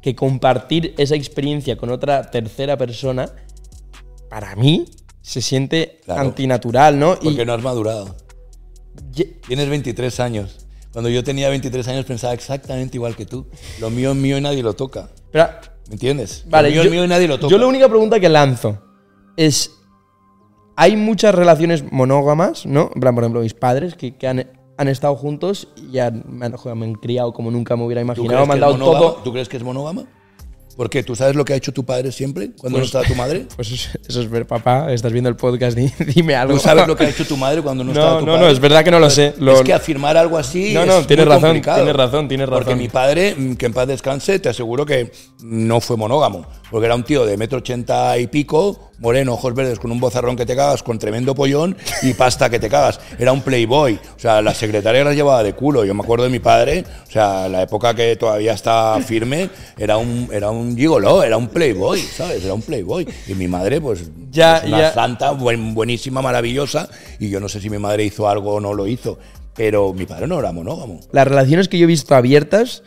[0.02, 3.30] que compartir esa experiencia con otra tercera persona,
[4.30, 4.86] para mí,
[5.22, 6.22] se siente Claro.
[6.22, 7.14] antinatural, ¿no?
[7.22, 8.16] Y Porque no has madurado.
[9.12, 10.66] ye- Tienes 23 años.
[10.92, 13.46] Cuando yo tenía 23 años pensaba exactamente igual que tú.
[13.80, 15.10] Lo mío es mío y nadie lo toca.
[15.32, 15.48] pero,
[15.88, 16.46] ¿Me entiendes?
[16.50, 17.52] Vale, lo mío yo, es mío y nadie lo toca.
[17.52, 18.82] yo la única pregunta que lanzo
[19.38, 19.72] es,
[20.76, 22.90] hay muchas relaciones monógamas, ¿no?
[22.90, 24.48] Por ejemplo, mis padres que, que han,
[24.78, 28.02] han estado juntos y han, me, han, joder, me han criado como nunca me hubiera
[28.02, 29.14] ¿Tú imaginado, crees, me han dado todo.
[29.24, 30.06] ¿Tú crees que es monógama?
[30.80, 31.04] ¿Por qué?
[31.04, 33.46] ¿Tú sabes lo que ha hecho tu padre siempre cuando no Pues- estaba tu madre?
[33.58, 36.54] Pues eso, es ver, papá, estás viendo el podcast, di- dime algo.
[36.54, 38.46] ¿Tú sabes lo que ha hecho tu madre cuando no, estaba No, tu no, padre?
[38.46, 39.34] no, es verdad que no lo sé.
[39.40, 41.78] Lo- es que afirmar algo así No, no, es tienes muy razón, complicado.
[41.80, 42.80] tienes razón, tienes Porque razón.
[42.80, 45.12] mi padre, mm, que en paz descanse, te aseguro que
[45.44, 46.46] no fue monógamo.
[46.72, 50.36] Porque era un tío de metro ochenta y pico, moreno, ojos verdes, con un bozarrón
[50.36, 53.00] que te cagas, con tremendo pollón y pasta que te cagas.
[53.18, 54.00] Era un playboy.
[54.16, 55.84] O sea, la secretaria las llevaba de culo.
[55.86, 59.98] Yo me acuerdo de mi padre, o sea, la época que todavía está firme, era
[59.98, 62.44] un, era un gigoló, era un playboy, ¿sabes?
[62.44, 63.08] Era un playboy.
[63.28, 64.94] Y mi madre, pues, Ya, es una ya.
[64.94, 66.88] santa, buen- buenísima, maravillosa.
[67.20, 69.18] Y yo no sé si mi madre hizo algo o no lo hizo.
[69.56, 71.00] Pero mi padre no era monógamo.
[71.12, 72.82] las relaciones que yo he visto abiertas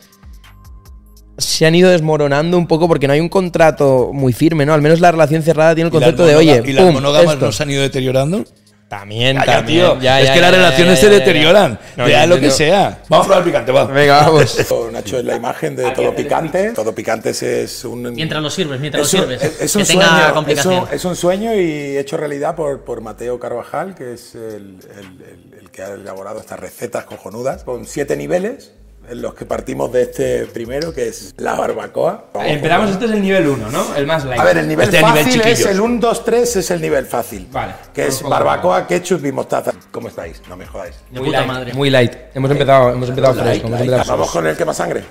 [1.42, 4.74] se han ido desmoronando un poco porque no hay un contrato muy firme, ¿no?
[4.74, 6.94] Al menos la relación cerrada tiene el ¿Y las concepto de, oye, ¿Y las pum,
[6.94, 7.46] monógamas esto.
[7.46, 8.44] no se han ido deteriorando?
[8.88, 9.78] También, Ya, ya, también.
[9.86, 10.00] tío.
[10.02, 11.18] Ya, es ya, que ya, las ya, relaciones ya, se ya, ya.
[11.18, 11.78] deterioran.
[11.96, 13.02] No, Sea yo lo que sea.
[13.08, 13.84] Vamos a probar el picante, va.
[13.86, 14.58] Venga, vamos.
[14.92, 16.72] Nacho es la imagen de todo picante.
[16.72, 18.12] Todo picante es un.
[18.12, 19.42] Mientras lo sirves, mientras es lo sirves.
[19.42, 20.74] es- es que un tenga sueño, es complicación.
[20.74, 25.22] un, es un sueño y hecho realidad por, por Mateo Carvajal, que es el, el-
[25.26, 28.72] el- el que ha elaborado estas recetas cojonudas, con siete niveles,
[29.10, 32.26] los que partimos de este primero, que es la barbacoa.
[32.34, 33.94] Empezamos, este es el nivel 1, ¿no?
[33.96, 34.40] El más light.
[34.40, 36.80] A ver, el nivel Este es nivel fácil es el 1, 2, 3, es el
[36.80, 37.48] nivel fácil.
[37.50, 37.74] Vale.
[37.92, 39.72] Que es barbacoa, ketchup y mostaza.
[39.90, 40.40] ¿Cómo estáis?
[40.48, 40.96] No me jodáis.
[41.10, 41.74] De muy puta light, madre.
[41.74, 42.12] Muy light.
[42.34, 43.66] Hemos empezado, hemos empezado fresco.
[43.66, 45.04] hemos empezado Vamos con el que más sangre.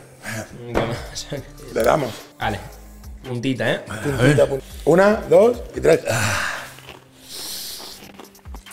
[1.09, 1.35] fresco.
[1.73, 2.11] Le damos.
[2.39, 2.59] Vale.
[3.27, 3.81] Puntita, ¿eh?
[3.85, 4.73] Puntita, puntita.
[4.85, 5.99] Una, dos y tres.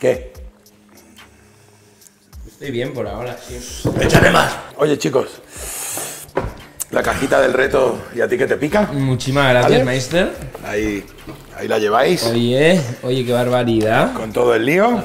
[0.00, 0.27] ¿Qué?
[2.58, 3.88] Estoy bien por ahora, sí.
[4.00, 4.52] Échale más.
[4.78, 5.28] Oye, chicos.
[6.90, 8.88] La cajita del reto, ¿y a ti qué te pica?
[8.92, 9.84] Muchísimas gracias, ¿Vale?
[9.84, 10.32] Meister.
[10.66, 11.06] Ahí,
[11.56, 12.24] ahí la lleváis.
[12.24, 14.12] Oye, oye, qué barbaridad.
[14.12, 15.04] Con todo el lío.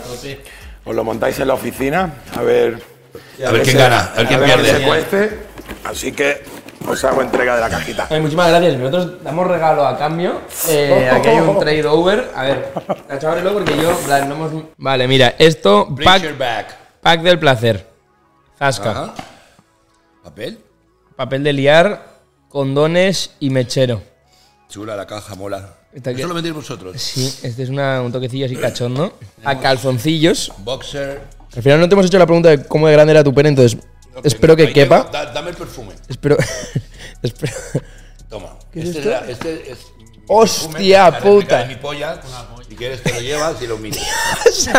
[0.83, 2.15] Os lo montáis en la oficina.
[2.35, 2.81] A ver.
[3.45, 4.69] A ver quién gana, a ver quién que pierde.
[4.71, 5.39] se cueste.
[5.83, 6.41] Así que
[6.87, 8.07] os hago entrega de la cajita.
[8.09, 8.79] Ay, muchísimas gracias.
[8.79, 10.41] Nosotros damos regalo a cambio.
[10.69, 12.31] Eh, aquí hay un trade over.
[12.35, 12.71] A ver,
[13.23, 13.95] ábrelo porque yo
[14.27, 14.51] no hemos.
[14.75, 16.82] Vale, mira, esto, Bring pack, your back.
[17.03, 17.87] Pack del placer.
[18.57, 18.91] Zasca.
[18.91, 19.13] Ajá.
[20.23, 20.59] ¿Papel?
[21.15, 22.07] Papel de liar,
[22.49, 24.01] condones y mechero.
[24.69, 25.75] Chula la caja, mola.
[25.93, 26.99] Está Eso que- lo vendéis vosotros.
[26.99, 29.17] Sí, este es una- un toquecillo así cachondo.
[29.43, 30.51] A calzoncillos.
[30.59, 31.21] Boxer.
[31.55, 33.49] Al final no te hemos hecho la pregunta de cómo de grande era tu pene,
[33.49, 33.79] entonces
[34.23, 35.01] espero que Ahí quepa.
[35.03, 35.93] tengo- da- dame el perfume.
[36.09, 36.35] Espero.
[37.21, 37.53] espero.
[38.27, 38.55] Toma.
[38.73, 38.99] es este, esto?
[38.99, 39.79] es la- este es.
[40.27, 41.59] Hostia, la puta.
[41.59, 42.19] de mi polla.
[42.67, 44.01] Si quieres te lo llevas y lo miras.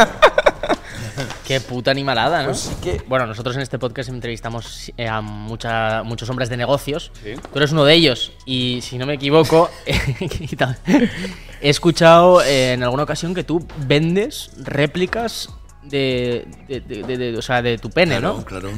[1.46, 2.48] Qué puta animalada, ¿no?
[2.48, 7.12] Pues que- Bueno, nosotros en este podcast entrevistamos eh, a mucha- muchos hombres de negocios.
[7.22, 7.34] Sí.
[7.34, 8.32] Tú eres uno de ellos.
[8.46, 15.50] Y si no me equivoco, he escuchado eh, en alguna ocasión que tú vendes réplicas
[15.82, 18.44] de, de- de- de- de- o sea, de tu pene, Claro, ¿no?
[18.44, 18.70] claro.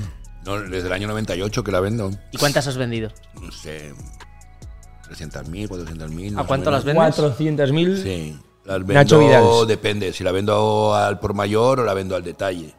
[0.44, 2.10] No, desde el año 98 que la vendo.
[2.32, 3.10] ¿Y cuántas has vendido?
[3.40, 3.94] No sé.
[5.08, 6.32] 300.000, 400.000.
[6.32, 7.16] más ¿A cuánto las vendes?
[7.18, 8.02] 400.000.
[8.02, 8.38] Sí.
[8.64, 9.66] Las vendo, Nacho Vidal.
[9.68, 12.74] depende, si la vendo al por mayor o la vendo al detalle.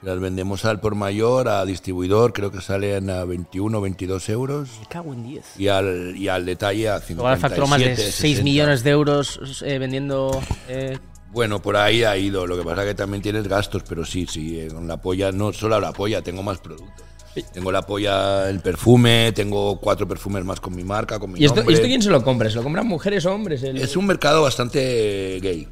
[0.00, 4.28] Si las vendemos al por mayor, a distribuidor, creo que salen a 21 o 22
[4.30, 4.68] euros.
[4.80, 5.58] Me cago en 10.
[5.60, 8.16] Y al, y al detalle a 57, Igual facturó más de 60.
[8.18, 10.40] 6 millones de euros eh, vendiendo.
[10.68, 10.98] eh,
[11.32, 12.46] Bueno, por ahí ha ido.
[12.46, 14.58] Lo que pasa es que también tienes gastos, pero sí, sí.
[14.60, 17.06] eh, Con la polla, no solo la polla, tengo más productos.
[17.52, 21.44] Tengo la polla, el perfume, tengo cuatro perfumes más con mi marca, con mi ¿Y
[21.44, 21.72] esto, nombre.
[21.72, 22.50] ¿y esto quién se lo compra?
[22.50, 23.62] ¿Se lo compran mujeres o hombres?
[23.62, 25.68] El- Es un mercado bastante gay.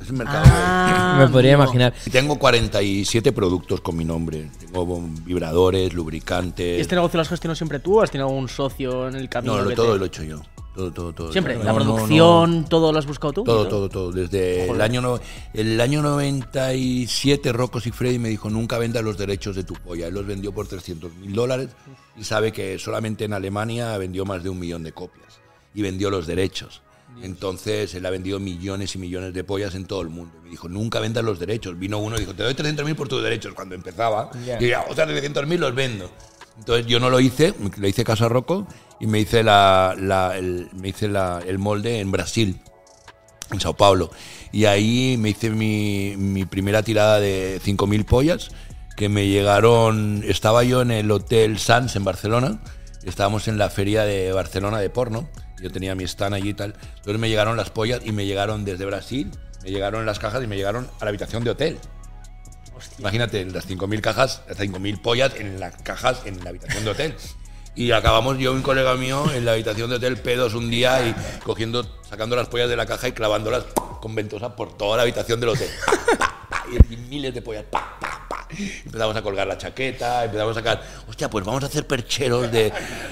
[0.00, 1.64] Es un mercado Ah, Me podría amigo.
[1.64, 1.92] imaginar.
[1.92, 2.02] gay.
[2.06, 4.50] Y tengo 47 productos con mi nombre.
[4.60, 6.78] Tengo vibradores, lubricantes.
[6.78, 9.28] ¿Y este negocio lo has gestionado siempre tú o has tenido algún socio en el
[9.28, 9.56] camino?
[9.56, 10.40] no, lo- todo te- lo he hecho yo.
[10.74, 11.32] Todo, todo, todo.
[11.32, 11.84] Siempre, No, la no, no.
[11.96, 13.44] producción, todo lo has buscado tú.
[13.44, 13.68] Todo, ¿no?
[13.68, 14.12] todo, todo.
[14.12, 15.18] Desde el año, no-
[15.52, 20.06] el año 97, Rocco y Freddy me dijo, nunca venda los derechos de tu polla.
[20.06, 21.68] Él los vendió por 300 mil dólares
[22.16, 25.40] y sabe que solamente en Alemania vendió más de un millón de copias.
[25.74, 26.82] Y vendió los derechos.
[27.22, 30.32] Entonces él ha vendido millones y millones de pollas en todo el mundo.
[30.44, 31.78] Me dijo, nunca vendas los derechos.
[31.78, 34.30] Vino uno y dijo, te doy 300 mil por tus derechos cuando empezaba.
[34.46, 34.60] Ya.
[34.62, 36.10] Y ya, otras 300 mil los vendo.
[36.58, 38.66] Entonces yo no lo hice, le hice caso a Rocco
[39.00, 42.60] y me hice, la, la- el, me hice la- el molde en Brasil
[43.50, 44.10] en Sao Paulo.
[44.52, 48.50] Y ahí me hice mi, mi primera tirada de 5.000 pollas,
[48.96, 52.60] que me llegaron, estaba yo en el Hotel Sans en Barcelona,
[53.04, 55.28] estábamos en la feria de Barcelona de porno,
[55.62, 58.64] yo tenía mi stand allí y tal, entonces me llegaron las pollas y me llegaron
[58.64, 59.30] desde Brasil,
[59.62, 61.78] me llegaron las cajas y me llegaron a la habitación de hotel.
[62.98, 67.14] Imagínate, las 5.000 cajas, las 5.000 pollas en las cajas en la habitación de hotel.
[67.80, 71.00] Y acabamos yo y un colega mío en la habitación de hotel pedos un día
[71.08, 73.64] y cogiendo, sacando las pollas de la caja y clavándolas
[74.02, 75.70] con ventosa por toda la habitación del hotel.
[76.90, 77.64] Y miles de pollas.
[77.70, 78.46] pa, pa, pa.
[78.84, 82.70] Empezamos a colgar la chaqueta, empezamos a sacar, hostia, pues vamos a hacer percheros de,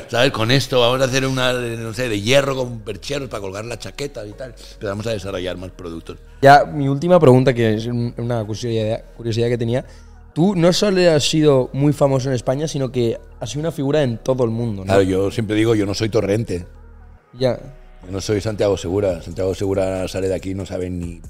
[0.08, 0.32] ¿sabes?
[0.32, 3.78] Con esto, vamos a hacer una, no sé, de hierro con percheros para colgar la
[3.78, 4.54] chaqueta y tal.
[4.74, 6.18] Empezamos a desarrollar más productos.
[6.42, 9.86] Ya, mi última pregunta, que es un- una curiosidad, curiosidad que tenía.
[10.38, 14.04] Tú no solo has sido muy famoso en España, sino que has sido una figura
[14.04, 14.86] en todo el mundo, ¿no?
[14.86, 16.64] Claro, yo siempre digo, yo no soy torrente.
[17.36, 17.58] Ya,
[18.04, 19.20] Yo no soy Santiago Segura.
[19.20, 21.20] Santiago Segura sale de aquí y no saben ni,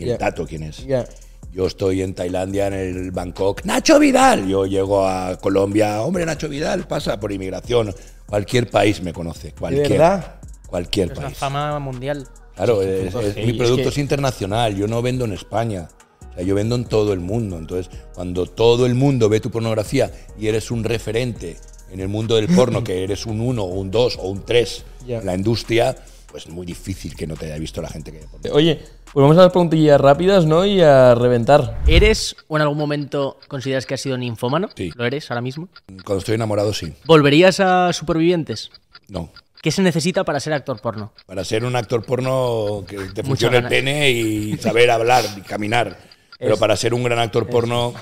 [0.00, 0.78] ni el tato quién es.
[0.86, 1.04] ya.
[1.52, 3.66] Yo estoy en Tailandia, en el Bangkok.
[3.66, 4.48] ¡Nacho Vidal!
[4.48, 6.00] Yo llego a Colombia.
[6.00, 7.94] Hombre, Nacho Vidal pasa por inmigración.
[8.24, 9.52] Cualquier país me conoce.
[9.52, 10.36] Cualquier, verdad?
[10.66, 11.36] Cualquier Es una país.
[11.38, 12.26] fama mundial.
[12.56, 14.74] Claro, es- es- mi es producto que- es internacional.
[14.74, 15.86] Yo no vendo en España.
[16.34, 17.56] O sea, yo vendo en todo el mundo.
[17.58, 21.56] Entonces, cuando todo el mundo ve tu pornografía y eres un referente
[21.92, 24.84] en el mundo del porno, que eres un 1 o un 2 o un 3
[25.06, 25.18] Ya.
[25.18, 25.94] en la industria,
[26.30, 28.50] pues es muy difícil que no te haya visto la gente que ve porno.
[28.52, 28.80] Oye,
[29.12, 30.64] pues vamos a las preguntillas rápidas, ¿no?
[30.66, 31.80] Y a reventar.
[31.86, 34.70] ¿Eres o en algún momento consideras que has sido ninfómano?
[34.74, 34.90] Sí.
[34.96, 35.68] ¿Lo eres ahora mismo?
[36.04, 36.92] Cuando estoy enamorado, sí.
[37.04, 38.72] ¿Volverías a Supervivientes?
[39.06, 39.30] No.
[39.62, 41.12] ¿Qué se necesita para ser actor porno?
[41.26, 45.96] Para ser un actor porno que te funcione el pene y saber hablar y caminar.
[46.38, 47.94] Pero para ser un gran actor porno.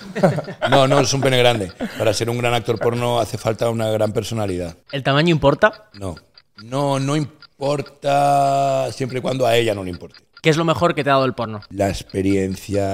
[0.71, 1.71] No, no, es un pene grande.
[1.99, 4.77] Para ser un gran actor porno hace falta una gran personalidad.
[4.91, 5.91] ¿El tamaño importa?
[5.95, 6.17] No.
[6.63, 10.19] No, no importa siempre y cuando a ella no le importe.
[10.41, 11.61] ¿Qué es lo mejor que te ha dado el porno?
[11.71, 12.87] La experiencia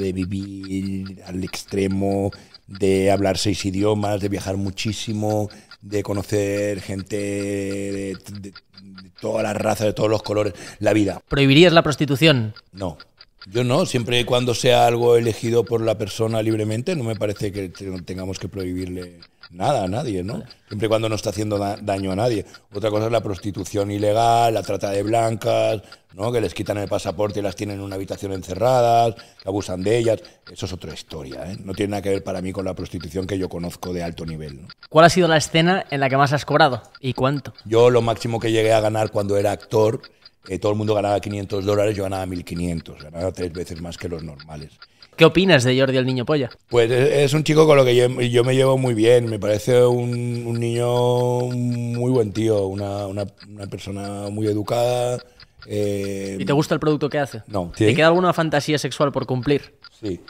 [0.00, 2.30] de vivir al extremo,
[2.66, 5.50] de hablar seis idiomas, de viajar muchísimo,
[5.82, 11.20] de conocer gente de, de- de todas las razas, de todos los colores, la vida.
[11.28, 12.54] ¿Prohibirías la prostitución?
[12.72, 12.98] No.
[13.46, 17.52] Yo no, siempre y cuando sea algo elegido por la persona libremente, no me parece
[17.52, 19.20] que te- tengamos que prohibirle
[19.50, 20.42] nada a nadie, ¿no?
[20.68, 22.46] Siempre y cuando no está haciendo da- daño a nadie.
[22.72, 25.82] Otra cosa es la prostitución ilegal, la trata de blancas,
[26.14, 26.32] ¿no?
[26.32, 29.98] Que les quitan el pasaporte y las tienen en una habitación encerradas, que abusan de
[29.98, 30.20] ellas.
[30.50, 31.56] Eso es otra historia, ¿eh?
[31.62, 34.24] No tiene nada que ver para mí con la prostitución que yo conozco de alto
[34.24, 34.68] nivel, ¿no?
[34.88, 36.82] ¿Cuál ha sido la escena en la que más has cobrado?
[36.98, 37.52] ¿Y cuánto?
[37.66, 40.00] Yo lo máximo que llegué a ganar cuando era actor,
[40.48, 44.08] eh, todo el mundo ganaba 500 dólares, yo ganaba 1500, ganaba tres veces más que
[44.08, 44.70] los normales.
[45.16, 46.50] ¿Qué opinas de Jordi el niño polla?
[46.68, 49.84] Pues es un chico con lo que yo, yo me llevo muy bien, me parece
[49.86, 55.22] un, un niño muy buen tío, una, una- una persona muy educada.
[55.66, 57.42] eh, ¿Y te gusta el producto que hace?
[57.46, 57.72] No.
[57.76, 57.94] ¿Te ¿Sí?
[57.94, 59.74] queda alguna fantasía sexual por cumplir?
[60.00, 60.20] Sí.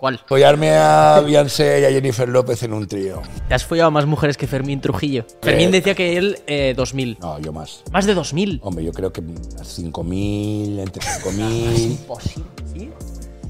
[0.00, 0.18] ¿Cuál?
[0.24, 3.20] Follarme a Beyoncé y a Jennifer López en un trío.
[3.48, 5.26] ¿Te has follado a más mujeres que Fermín Trujillo?
[5.42, 7.18] Fermín decía que él, eh, 2000.
[7.20, 7.82] No, yo más.
[7.92, 8.60] Más de 2000.
[8.62, 11.78] Hombre, yo creo que unas 5.000, entre 5.000.
[11.78, 12.90] Imposible, ¿sí?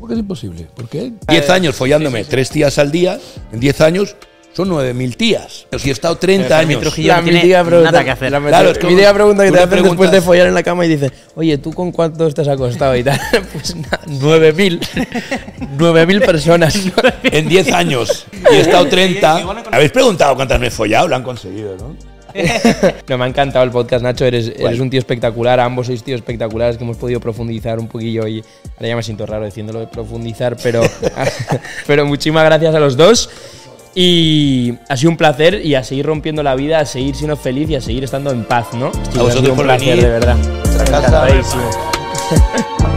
[0.01, 0.69] ¿Por qué es imposible?
[0.75, 1.13] ¿Por qué?
[1.29, 3.21] 10 años follándome tres tías al día,
[3.53, 4.17] en 10 años
[4.53, 5.67] son 9.000 tías.
[5.79, 6.81] Si he estado 30 Fermín años.
[6.83, 8.33] Trujillo no tiene pregunta- nada que hacer.
[8.33, 10.85] La Claro, es como- mítica pregunta que te hacen después de follar en la cama
[10.87, 13.21] y dices, oye, ¿tú con cuántos te has acostado y tal?
[13.53, 14.81] pues nada, 9.000.
[15.79, 16.79] 9.000 personas.
[17.23, 19.45] en 10 años y he estado 30.
[19.71, 21.97] Habéis preguntado cuántas me he follado, lo han conseguido, ¿no?
[23.09, 24.25] No, me ha encantado el podcast, Nacho.
[24.25, 25.59] Eres, eres un tío espectacular.
[25.59, 28.45] Ambos sois tíos espectaculares que hemos podido profundizar un poquillo y
[28.77, 30.81] ahora ya me siento raro diciéndolo de profundizar, pero,
[31.89, 33.31] pero muchísimas gracias a los dos.
[33.95, 37.69] Y ha sido un placer y a seguir rompiendo la vida, a seguir siendo feliz
[37.71, 38.87] y a seguir estando en paz, ¿no?
[38.87, 40.05] A vosotros Ha sido un por placer, venir.
[40.05, 40.37] de verdad.
[40.37, 41.29] Nuestra casa.
[41.29, 41.71] Encantadísimo.